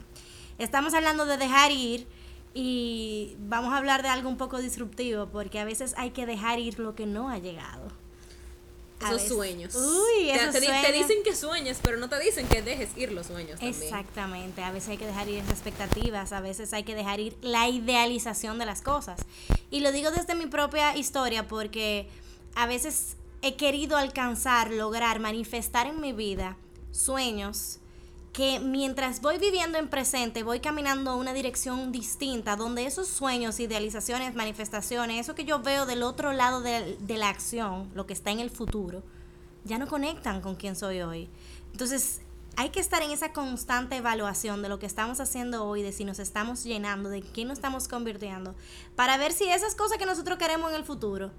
Estamos 0.57 0.93
hablando 0.93 1.25
de 1.25 1.37
dejar 1.37 1.71
ir 1.71 2.07
y 2.53 3.37
vamos 3.39 3.73
a 3.73 3.77
hablar 3.77 4.03
de 4.03 4.09
algo 4.09 4.27
un 4.27 4.37
poco 4.37 4.57
disruptivo 4.57 5.27
porque 5.27 5.59
a 5.59 5.65
veces 5.65 5.93
hay 5.97 6.11
que 6.11 6.25
dejar 6.25 6.59
ir 6.59 6.77
lo 6.77 6.95
que 6.95 7.05
no 7.05 7.29
ha 7.29 7.37
llegado. 7.37 7.87
Esos 8.99 9.11
veces- 9.13 9.29
sueños. 9.29 9.75
Uy, 9.75 10.27
te, 10.27 10.35
esos 10.35 10.53
te 10.53 10.91
dicen 10.91 11.23
que 11.23 11.35
sueñes, 11.35 11.79
pero 11.81 11.97
no 11.97 12.09
te 12.09 12.19
dicen 12.19 12.47
que 12.47 12.61
dejes 12.61 12.89
ir 12.97 13.11
los 13.11 13.27
sueños 13.27 13.59
también. 13.59 13.73
Exactamente, 13.73 14.61
a 14.61 14.71
veces 14.71 14.89
hay 14.89 14.97
que 14.97 15.05
dejar 15.05 15.29
ir 15.29 15.37
esas 15.39 15.51
expectativas, 15.51 16.31
a 16.33 16.41
veces 16.41 16.73
hay 16.73 16.83
que 16.83 16.95
dejar 16.95 17.19
ir 17.19 17.37
la 17.41 17.69
idealización 17.69 18.59
de 18.59 18.65
las 18.65 18.81
cosas. 18.81 19.19
Y 19.71 19.79
lo 19.79 19.91
digo 19.91 20.11
desde 20.11 20.35
mi 20.35 20.47
propia 20.47 20.95
historia 20.97 21.47
porque 21.47 22.09
a 22.55 22.65
veces 22.65 23.15
he 23.41 23.55
querido 23.55 23.95
alcanzar, 23.97 24.71
lograr, 24.71 25.19
manifestar 25.19 25.87
en 25.87 26.01
mi 26.01 26.11
vida 26.13 26.57
sueños 26.91 27.79
que 28.33 28.59
mientras 28.59 29.21
voy 29.21 29.37
viviendo 29.37 29.77
en 29.77 29.87
presente, 29.87 30.43
voy 30.43 30.59
caminando 30.59 31.11
a 31.11 31.15
una 31.15 31.33
dirección 31.33 31.91
distinta, 31.91 32.55
donde 32.55 32.85
esos 32.85 33.07
sueños, 33.07 33.59
idealizaciones, 33.59 34.35
manifestaciones, 34.35 35.21
eso 35.21 35.35
que 35.35 35.45
yo 35.45 35.61
veo 35.61 35.85
del 35.85 36.03
otro 36.03 36.31
lado 36.33 36.61
de, 36.61 36.97
de 36.99 37.17
la 37.17 37.29
acción, 37.29 37.89
lo 37.95 38.05
que 38.05 38.13
está 38.13 38.31
en 38.31 38.39
el 38.39 38.49
futuro, 38.49 39.03
ya 39.63 39.77
no 39.77 39.87
conectan 39.87 40.41
con 40.41 40.55
quien 40.55 40.75
soy 40.75 41.01
hoy. 41.01 41.29
Entonces, 41.71 42.21
hay 42.55 42.69
que 42.69 42.79
estar 42.79 43.01
en 43.01 43.11
esa 43.11 43.31
constante 43.31 43.95
evaluación 43.95 44.61
de 44.61 44.69
lo 44.69 44.79
que 44.79 44.85
estamos 44.85 45.19
haciendo 45.19 45.65
hoy, 45.65 45.81
de 45.81 45.91
si 45.91 46.05
nos 46.05 46.19
estamos 46.19 46.63
llenando, 46.63 47.09
de 47.09 47.21
quién 47.21 47.47
nos 47.47 47.57
estamos 47.57 47.87
convirtiendo, 47.87 48.53
para 48.95 49.17
ver 49.17 49.33
si 49.33 49.45
esas 49.45 49.75
cosas 49.75 49.97
que 49.97 50.05
nosotros 50.05 50.37
queremos 50.37 50.69
en 50.71 50.75
el 50.75 50.83
futuro 50.83 51.31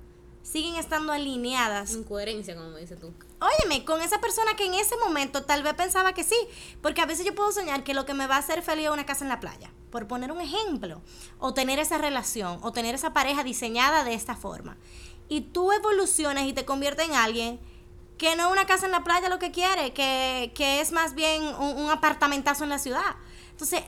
siguen 0.43 0.77
estando 0.77 1.13
alineadas 1.13 1.93
Incoherencia, 1.93 2.55
como 2.57 2.71
me 2.71 2.81
dices 2.81 2.99
tú. 2.99 3.13
Óyeme, 3.41 3.85
con 3.85 4.01
esa 4.03 4.21
persona 4.21 4.55
que 4.57 4.67
en 4.67 4.75
ese 4.75 4.97
momento 4.97 5.45
tal 5.45 5.63
vez 5.63 5.75
pensaba 5.75 6.13
que 6.13 6.25
sí, 6.25 6.37
porque 6.83 7.01
a 7.01 7.07
veces 7.07 7.25
yo 7.25 7.35
puedo 7.35 7.53
soñar 7.53 7.85
que 7.85 7.95
lo 7.95 8.05
que 8.05 8.15
me 8.15 8.27
va 8.27 8.37
a 8.37 8.41
hacer 8.41 8.63
feliz 8.63 8.87
es 8.87 8.91
una 8.91 9.07
casa 9.07 9.25
en 9.25 9.29
la 9.29 9.41
playa, 9.41 9.73
por 9.91 10.07
poner 10.07 10.33
un 10.33 10.41
ejemplo, 10.41 11.01
o 11.39 11.55
tener 11.55 11.79
esa 11.79 11.99
relación, 11.99 12.59
o 12.63 12.73
tener 12.73 12.95
esa 12.95 13.13
pareja 13.13 13.45
diseñada 13.45 14.05
de 14.05 14.15
esta 14.15 14.37
forma. 14.37 14.77
Y 15.29 15.43
tú 15.43 15.73
evolucionas 15.73 16.45
y 16.45 16.53
te 16.53 16.65
conviertes 16.65 17.09
en 17.09 17.15
alguien 17.15 17.61
que 18.19 18.37
no 18.37 18.47
es 18.47 18.53
una 18.53 18.67
casa 18.67 18.85
en 18.85 18.93
la 18.93 19.05
playa 19.05 19.31
lo 19.31 19.39
que 19.39 19.51
quiere, 19.51 19.95
que, 19.95 20.53
que 20.55 20.81
es 20.81 20.93
más 20.93 21.15
bien 21.15 21.43
un, 21.43 21.85
un 21.85 21.91
apartamentazo 21.91 22.65
en 22.65 22.71
la 22.71 22.79
ciudad. 22.79 23.17
Entonces, 23.53 23.83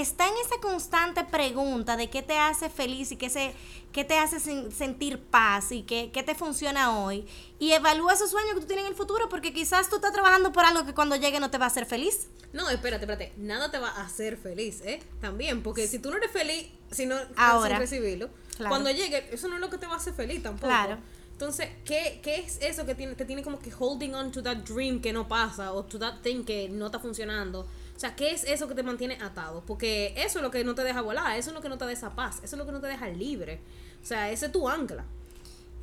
está 0.00 0.26
en 0.26 0.34
esa 0.44 0.60
constante 0.60 1.24
pregunta 1.24 1.96
de 1.96 2.08
qué 2.10 2.22
te 2.22 2.36
hace 2.38 2.68
feliz 2.70 3.12
y 3.12 3.16
qué, 3.16 3.30
se, 3.30 3.54
qué 3.92 4.04
te 4.04 4.18
hace 4.18 4.36
sen- 4.38 4.70
sentir 4.70 5.18
paz 5.20 5.72
y 5.72 5.82
qué, 5.82 6.10
qué 6.12 6.22
te 6.22 6.34
funciona 6.34 6.98
hoy. 6.98 7.26
Y 7.58 7.72
evalúa 7.72 8.12
esos 8.14 8.30
sueños 8.30 8.54
que 8.54 8.60
tú 8.60 8.66
tienes 8.66 8.84
en 8.84 8.90
el 8.92 8.96
futuro 8.96 9.28
porque 9.28 9.52
quizás 9.52 9.88
tú 9.88 9.96
estás 9.96 10.12
trabajando 10.12 10.52
por 10.52 10.64
algo 10.64 10.84
que 10.86 10.94
cuando 10.94 11.16
llegue 11.16 11.40
no 11.40 11.50
te 11.50 11.58
va 11.58 11.64
a 11.64 11.68
hacer 11.68 11.86
feliz. 11.86 12.28
No, 12.52 12.68
espérate, 12.70 13.04
espérate. 13.04 13.32
Nada 13.36 13.70
te 13.70 13.78
va 13.78 13.88
a 13.90 14.04
hacer 14.06 14.36
feliz, 14.36 14.80
¿eh? 14.82 15.00
También, 15.20 15.62
porque 15.62 15.86
si 15.86 15.98
tú 15.98 16.10
no 16.10 16.16
eres 16.16 16.30
feliz, 16.30 16.66
si 16.90 17.04
no 17.06 17.16
Ahora. 17.36 17.78
recibirlo, 17.78 18.30
Claro. 18.56 18.70
cuando 18.70 18.90
llegue, 18.90 19.28
eso 19.32 19.48
no 19.48 19.54
es 19.56 19.60
lo 19.60 19.70
que 19.70 19.78
te 19.78 19.86
va 19.86 19.94
a 19.94 19.96
hacer 19.98 20.14
feliz 20.14 20.42
tampoco. 20.42 20.66
Claro. 20.66 20.98
Entonces, 21.32 21.68
¿qué, 21.84 22.18
¿qué 22.22 22.36
es 22.40 22.58
eso 22.62 22.84
que 22.84 22.96
tiene, 22.96 23.14
te 23.14 23.24
tiene 23.24 23.44
como 23.44 23.60
que 23.60 23.70
holding 23.78 24.12
on 24.14 24.32
to 24.32 24.42
that 24.42 24.56
dream 24.56 25.00
que 25.00 25.12
no 25.12 25.28
pasa 25.28 25.72
o 25.72 25.84
to 25.84 25.96
that 25.98 26.20
thing 26.22 26.42
que 26.44 26.68
no 26.68 26.86
está 26.86 26.98
funcionando? 26.98 27.68
O 27.98 28.00
sea, 28.00 28.14
¿qué 28.14 28.30
es 28.30 28.44
eso 28.44 28.68
que 28.68 28.76
te 28.76 28.84
mantiene 28.84 29.18
atado? 29.20 29.64
Porque 29.66 30.14
eso 30.16 30.38
es 30.38 30.42
lo 30.44 30.52
que 30.52 30.62
no 30.62 30.76
te 30.76 30.84
deja 30.84 31.00
volar, 31.00 31.36
eso 31.36 31.50
es 31.50 31.54
lo 31.56 31.60
que 31.60 31.68
no 31.68 31.78
te 31.78 31.84
da 31.84 31.90
esa 31.90 32.10
paz, 32.10 32.36
eso 32.44 32.54
es 32.54 32.56
lo 32.56 32.64
que 32.64 32.70
no 32.70 32.80
te 32.80 32.86
deja 32.86 33.08
libre. 33.08 33.58
O 34.00 34.06
sea, 34.06 34.30
ese 34.30 34.46
es 34.46 34.52
tu 34.52 34.68
ancla. 34.68 35.04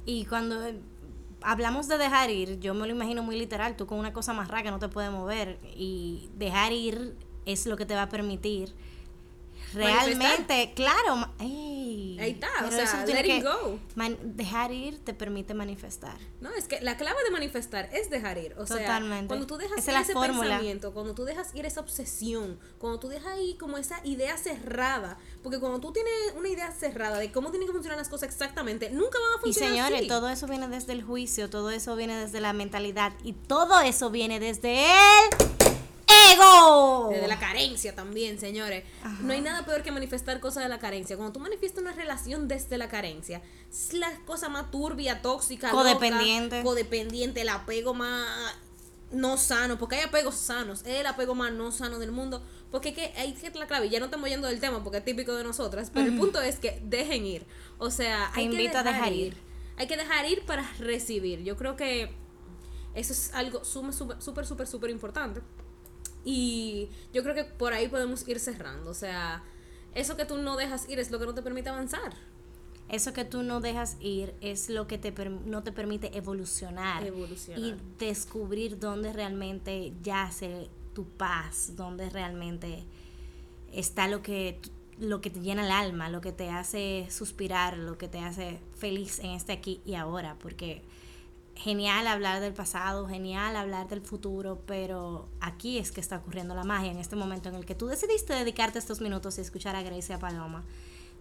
Y 0.06 0.24
cuando 0.24 0.66
eh, 0.66 0.80
hablamos 1.42 1.90
de 1.90 1.98
dejar 1.98 2.30
ir, 2.30 2.58
yo 2.62 2.74
me 2.74 2.88
lo 2.88 2.94
imagino 2.94 3.22
muy 3.22 3.38
literal, 3.38 3.76
tú 3.76 3.86
con 3.86 4.00
una 4.00 4.14
cosa 4.14 4.32
más 4.32 4.48
rara 4.48 4.64
que 4.64 4.72
no 4.72 4.80
te 4.80 4.88
puede 4.88 5.10
mover 5.10 5.60
y 5.76 6.30
dejar 6.38 6.72
ir 6.72 7.18
es 7.46 7.66
lo 7.66 7.76
que 7.76 7.86
te 7.86 7.96
va 7.96 8.04
a 8.04 8.10
permitir 8.10 8.74
realmente, 9.76 10.74
claro, 10.76 11.16
ma- 11.18 11.34
ey, 11.40 12.18
Ahí 12.20 12.32
está, 12.32 12.48
o 12.66 12.72
sea, 12.72 13.06
let 13.06 13.38
it 13.38 13.44
go. 13.44 13.80
dejar 14.24 14.72
ir 14.72 15.04
te 15.04 15.14
permite 15.14 15.54
manifestar. 15.54 16.18
No, 16.40 16.50
es 16.54 16.68
que 16.68 16.80
la 16.82 16.96
clave 16.98 17.18
de 17.26 17.32
manifestar 17.32 17.90
es 17.94 18.10
dejar 18.10 18.38
ir. 18.38 18.54
O 18.58 18.66
sea, 18.66 18.78
Totalmente. 18.78 19.28
cuando 19.28 19.46
tú 19.48 19.58
dejas 19.58 19.78
Esa 19.80 19.92
ir 19.94 19.98
ese 20.02 20.14
fórmula. 20.14 20.50
pensamiento, 20.50 20.94
cuando 20.94 21.14
tú 21.14 21.26
dejas 21.26 21.54
ir 21.56 21.66
esa 21.66 21.82
obsesión, 21.82 22.60
cuando 22.78 23.00
tú 23.00 23.08
dejas 23.10 23.38
ir 23.40 23.58
como 23.58 23.78
esa 23.78 24.00
idea 24.06 24.38
cerrada, 24.38 25.18
porque 25.44 25.60
cuando 25.60 25.80
tú 25.80 25.92
tienes 25.92 26.14
una 26.38 26.48
idea 26.50 26.72
cerrada 26.72 27.18
de 27.20 27.32
cómo 27.32 27.50
tienen 27.52 27.68
que 27.68 27.74
funcionar 27.74 27.98
las 27.98 28.10
cosas 28.10 28.30
exactamente, 28.30 28.90
nunca 28.92 29.20
van 29.20 29.34
a 29.34 29.38
Y 29.38 29.42
funcionar 29.42 29.72
señores, 29.72 30.00
así. 30.00 30.08
todo 30.08 30.30
eso 30.30 30.48
viene 30.48 30.68
desde 30.70 30.94
el 30.94 31.04
juicio, 31.04 31.50
todo 31.50 31.70
eso 31.70 31.96
viene 31.96 32.16
desde 32.16 32.40
la 32.42 32.54
mentalidad 32.54 33.14
y 33.24 33.34
todo 33.34 33.82
eso 33.82 34.10
viene 34.10 34.40
desde 34.40 34.86
el 34.86 35.30
ego. 36.36 37.10
Desde 37.12 37.28
la 37.28 37.40
carencia 37.40 37.96
también, 37.96 38.40
señores. 38.40 38.84
No 39.22 39.34
hay 39.34 39.42
nada 39.42 39.66
peor 39.66 39.84
que 39.84 39.92
manifestar 39.92 40.40
cosas 40.40 40.64
de 40.64 40.70
la 40.70 40.80
carencia. 40.80 41.16
Cuando 41.16 41.34
tú 41.34 41.40
manifiestas 41.40 41.82
una 41.82 41.94
relación 41.94 42.48
desde 42.48 42.78
la 42.78 42.88
carencia, 42.90 43.42
es 43.70 43.94
la 43.94 44.12
cosa 44.26 44.50
más 44.50 44.72
turbia, 44.72 45.22
tóxica, 45.22 45.72
loca, 45.72 45.84
Codependiente. 45.84 46.64
codependiente, 46.64 47.42
el 47.42 47.50
apego 47.50 47.94
más 47.94 48.28
no 49.12 49.38
sano, 49.38 49.78
porque 49.78 49.96
hay 49.98 50.04
apegos 50.04 50.36
sanos, 50.36 50.82
es 50.82 51.00
el 51.00 51.06
apego 51.06 51.36
más 51.36 51.54
no 51.54 51.72
sano 51.72 52.00
del 52.00 52.12
mundo, 52.12 52.44
porque 52.72 52.94
que 52.94 53.14
ahí 53.18 53.32
es 53.32 53.40
que 53.52 53.58
la 53.58 53.68
clave, 53.68 53.88
ya 53.90 54.00
no 54.00 54.06
estamos 54.06 54.28
yendo 54.28 54.48
del 54.48 54.60
tema 54.60 54.84
porque 54.84 54.98
es 54.98 55.06
típico 55.06 55.34
de 55.36 55.44
nosotras, 55.44 55.90
pero 55.94 56.08
el 56.08 56.18
punto 56.18 56.42
es 56.42 56.58
que 56.58 56.82
dejen 56.84 57.26
ir, 57.26 57.46
o 57.78 57.92
sea, 57.92 58.30
Te 58.34 58.42
hay 58.42 58.48
que 58.50 58.56
invito 58.56 58.78
a 58.80 58.84
dejar 58.84 58.96
dejar 59.04 59.14
ir. 59.14 59.28
ir. 59.28 59.38
hay 59.78 59.88
que 59.88 59.96
dejar 59.96 60.26
ir 60.30 60.44
para 60.46 60.70
recibir, 60.80 61.44
yo 61.44 61.56
creo 61.56 61.76
que 61.78 62.12
eso 62.96 63.14
es 63.14 63.32
algo 63.36 63.64
súper, 63.64 63.94
súper, 64.22 64.46
súper, 64.46 64.68
súper 64.68 64.90
importante. 64.90 65.42
Y 66.26 66.90
yo 67.14 67.24
creo 67.24 67.36
que 67.36 67.46
por 67.46 67.72
ahí 67.74 67.88
podemos 67.88 68.28
ir 68.28 68.40
cerrando. 68.40 68.90
O 68.90 68.94
sea, 68.96 69.44
eso 69.94 70.18
que 70.18 70.26
tú 70.26 70.38
no 70.38 70.58
dejas 70.58 70.90
ir 70.90 71.00
es 71.00 71.12
lo 71.12 71.20
que 71.20 71.26
no 71.28 71.34
te 71.36 71.42
permite 71.42 71.70
avanzar. 71.70 72.14
Eso 72.90 73.14
que 73.14 73.26
tú 73.26 73.42
no 73.44 73.62
dejas 73.62 73.98
ir 74.00 74.34
es 74.42 74.70
lo 74.70 74.86
que 74.88 74.98
te 74.98 75.12
per- 75.12 75.32
no 75.32 75.64
te 75.64 75.72
permite 75.72 76.16
evolucionar, 76.18 77.04
Evolucionar. 77.04 77.60
y 77.64 77.76
descubrir 77.98 78.80
dónde 78.80 79.12
realmente 79.14 79.94
yace 80.04 80.70
tu 80.94 81.06
paz, 81.06 81.72
dónde 81.76 82.10
realmente 82.10 82.84
está 83.72 84.08
lo 84.08 84.22
que 84.22 84.60
lo 84.98 85.20
que 85.20 85.30
te 85.30 85.42
llena 85.42 85.66
el 85.66 85.72
alma, 85.72 86.08
lo 86.10 86.22
que 86.22 86.32
te 86.32 86.50
hace 86.50 87.06
suspirar, 87.10 87.78
lo 87.78 87.98
que 87.98 88.08
te 88.08 88.20
hace 88.20 88.60
feliz 88.78 89.20
en 89.20 89.32
este 89.32 89.52
aquí 89.52 89.82
y 89.86 89.96
ahora, 89.96 90.38
porque 90.40 90.84
genial 91.56 92.08
hablar 92.08 92.42
del 92.42 92.54
pasado, 92.54 93.08
genial 93.08 93.56
hablar 93.56 93.88
del 93.88 94.02
futuro, 94.02 94.62
pero 94.66 95.30
aquí 95.40 95.78
es 95.78 95.92
que 95.92 96.02
está 96.02 96.18
ocurriendo 96.18 96.54
la 96.54 96.64
magia 96.64 96.92
en 96.92 97.00
este 97.00 97.16
momento 97.16 97.50
en 97.50 97.56
el 97.56 97.66
que 97.66 97.76
tú 97.76 97.88
decidiste 97.88 98.34
dedicarte 98.34 98.78
estos 98.78 99.02
minutos 99.02 99.38
y 99.38 99.42
escuchar 99.42 99.76
a 99.76 99.82
Grace 99.82 100.12
y 100.12 100.16
a 100.16 100.20
Paloma. 100.20 100.64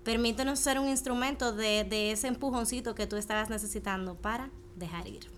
Permítenos 0.03 0.59
ser 0.59 0.79
un 0.79 0.89
instrumento 0.89 1.53
de, 1.53 1.85
de 1.85 2.11
ese 2.11 2.29
empujoncito 2.29 2.95
que 2.95 3.07
tú 3.07 3.17
estabas 3.17 3.49
necesitando 3.49 4.17
para 4.17 4.51
dejar 4.77 5.07
ir. 5.09 5.35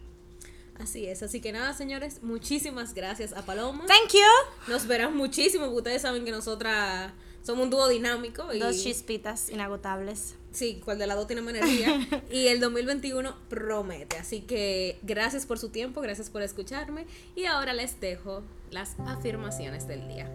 Así 0.78 1.06
es. 1.06 1.22
Así 1.22 1.40
que 1.40 1.52
nada, 1.52 1.72
señores, 1.72 2.22
muchísimas 2.22 2.92
gracias 2.92 3.32
a 3.32 3.42
Paloma. 3.42 3.86
Thank 3.86 4.12
you. 4.12 4.72
Nos 4.72 4.86
verán 4.86 5.16
muchísimo, 5.16 5.66
porque 5.66 5.78
ustedes 5.78 6.02
saben 6.02 6.24
que 6.24 6.30
nosotras 6.30 7.12
somos 7.42 7.64
un 7.64 7.70
dúo 7.70 7.88
dinámico. 7.88 8.52
Y 8.52 8.58
Dos 8.58 8.82
chispitas 8.82 9.48
inagotables. 9.50 10.34
Sí, 10.56 10.80
cuál 10.82 10.98
de 10.98 11.06
las 11.06 11.18
dos 11.18 11.26
tiene 11.26 11.42
más 11.42 11.54
energía. 11.54 12.00
y 12.32 12.46
el 12.46 12.60
2021 12.60 13.34
promete. 13.50 14.16
Así 14.16 14.40
que 14.40 14.98
gracias 15.02 15.44
por 15.44 15.58
su 15.58 15.68
tiempo, 15.68 16.00
gracias 16.00 16.30
por 16.30 16.40
escucharme. 16.40 17.04
Y 17.34 17.44
ahora 17.44 17.74
les 17.74 18.00
dejo 18.00 18.40
las 18.70 18.96
afirmaciones 19.00 19.86
del 19.86 20.08
día. 20.08 20.30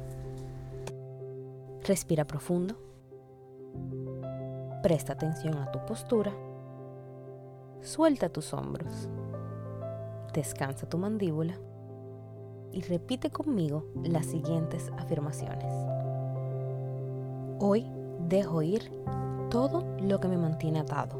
Respira 1.84 2.27
profundo. 2.27 2.77
Presta 4.84 5.13
atención 5.13 5.55
a 5.55 5.71
tu 5.71 5.84
postura. 5.88 6.31
Suelta 7.81 8.29
tus 8.29 8.53
hombros. 8.53 9.10
Descansa 10.36 10.88
tu 10.88 10.99
mandíbula. 10.99 11.57
Y 12.71 12.84
repite 12.84 13.31
conmigo 13.31 13.88
las 14.03 14.27
siguientes 14.27 14.91
afirmaciones. 14.99 15.73
Hoy 17.60 17.88
dejo 18.27 18.62
ir 18.62 18.91
todo 19.51 19.83
lo 19.99 20.19
que 20.19 20.29
me 20.29 20.37
mantiene 20.37 20.79
atado. 20.79 21.19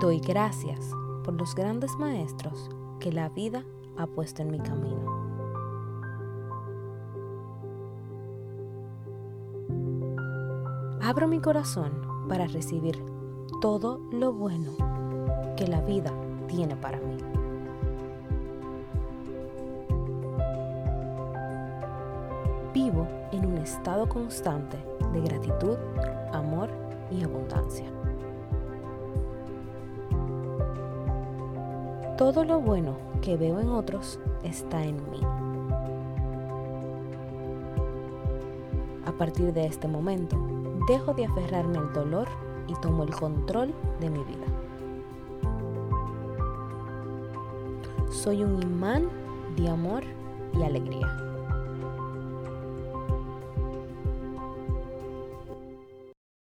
Doy 0.00 0.18
gracias 0.18 0.90
por 1.24 1.34
los 1.34 1.54
grandes 1.54 1.96
maestros 1.98 2.68
que 2.98 3.12
la 3.12 3.28
vida 3.28 3.64
ha 3.96 4.08
puesto 4.08 4.42
en 4.42 4.50
mi 4.50 4.58
camino. 4.58 5.22
Abro 11.00 11.28
mi 11.28 11.40
corazón 11.40 11.92
para 12.28 12.48
recibir 12.48 13.00
todo 13.60 14.00
lo 14.10 14.32
bueno 14.32 14.72
que 15.56 15.68
la 15.68 15.80
vida 15.80 16.12
tiene 16.48 16.74
para 16.74 16.98
mí. 16.98 17.18
Vivo 22.74 23.21
estado 23.72 24.08
constante 24.08 24.76
de 25.12 25.20
gratitud, 25.22 25.76
amor 26.32 26.68
y 27.10 27.24
abundancia. 27.24 27.86
Todo 32.18 32.44
lo 32.44 32.60
bueno 32.60 32.96
que 33.22 33.36
veo 33.36 33.60
en 33.60 33.70
otros 33.70 34.20
está 34.42 34.84
en 34.84 34.96
mí. 35.10 35.20
A 39.06 39.12
partir 39.12 39.52
de 39.52 39.66
este 39.66 39.88
momento, 39.88 40.36
dejo 40.86 41.14
de 41.14 41.24
aferrarme 41.24 41.78
al 41.78 41.92
dolor 41.92 42.28
y 42.68 42.74
tomo 42.74 43.04
el 43.04 43.10
control 43.14 43.74
de 44.00 44.10
mi 44.10 44.22
vida. 44.24 44.46
Soy 48.10 48.44
un 48.44 48.62
imán 48.62 49.08
de 49.56 49.68
amor 49.68 50.02
y 50.52 50.62
alegría. 50.62 51.31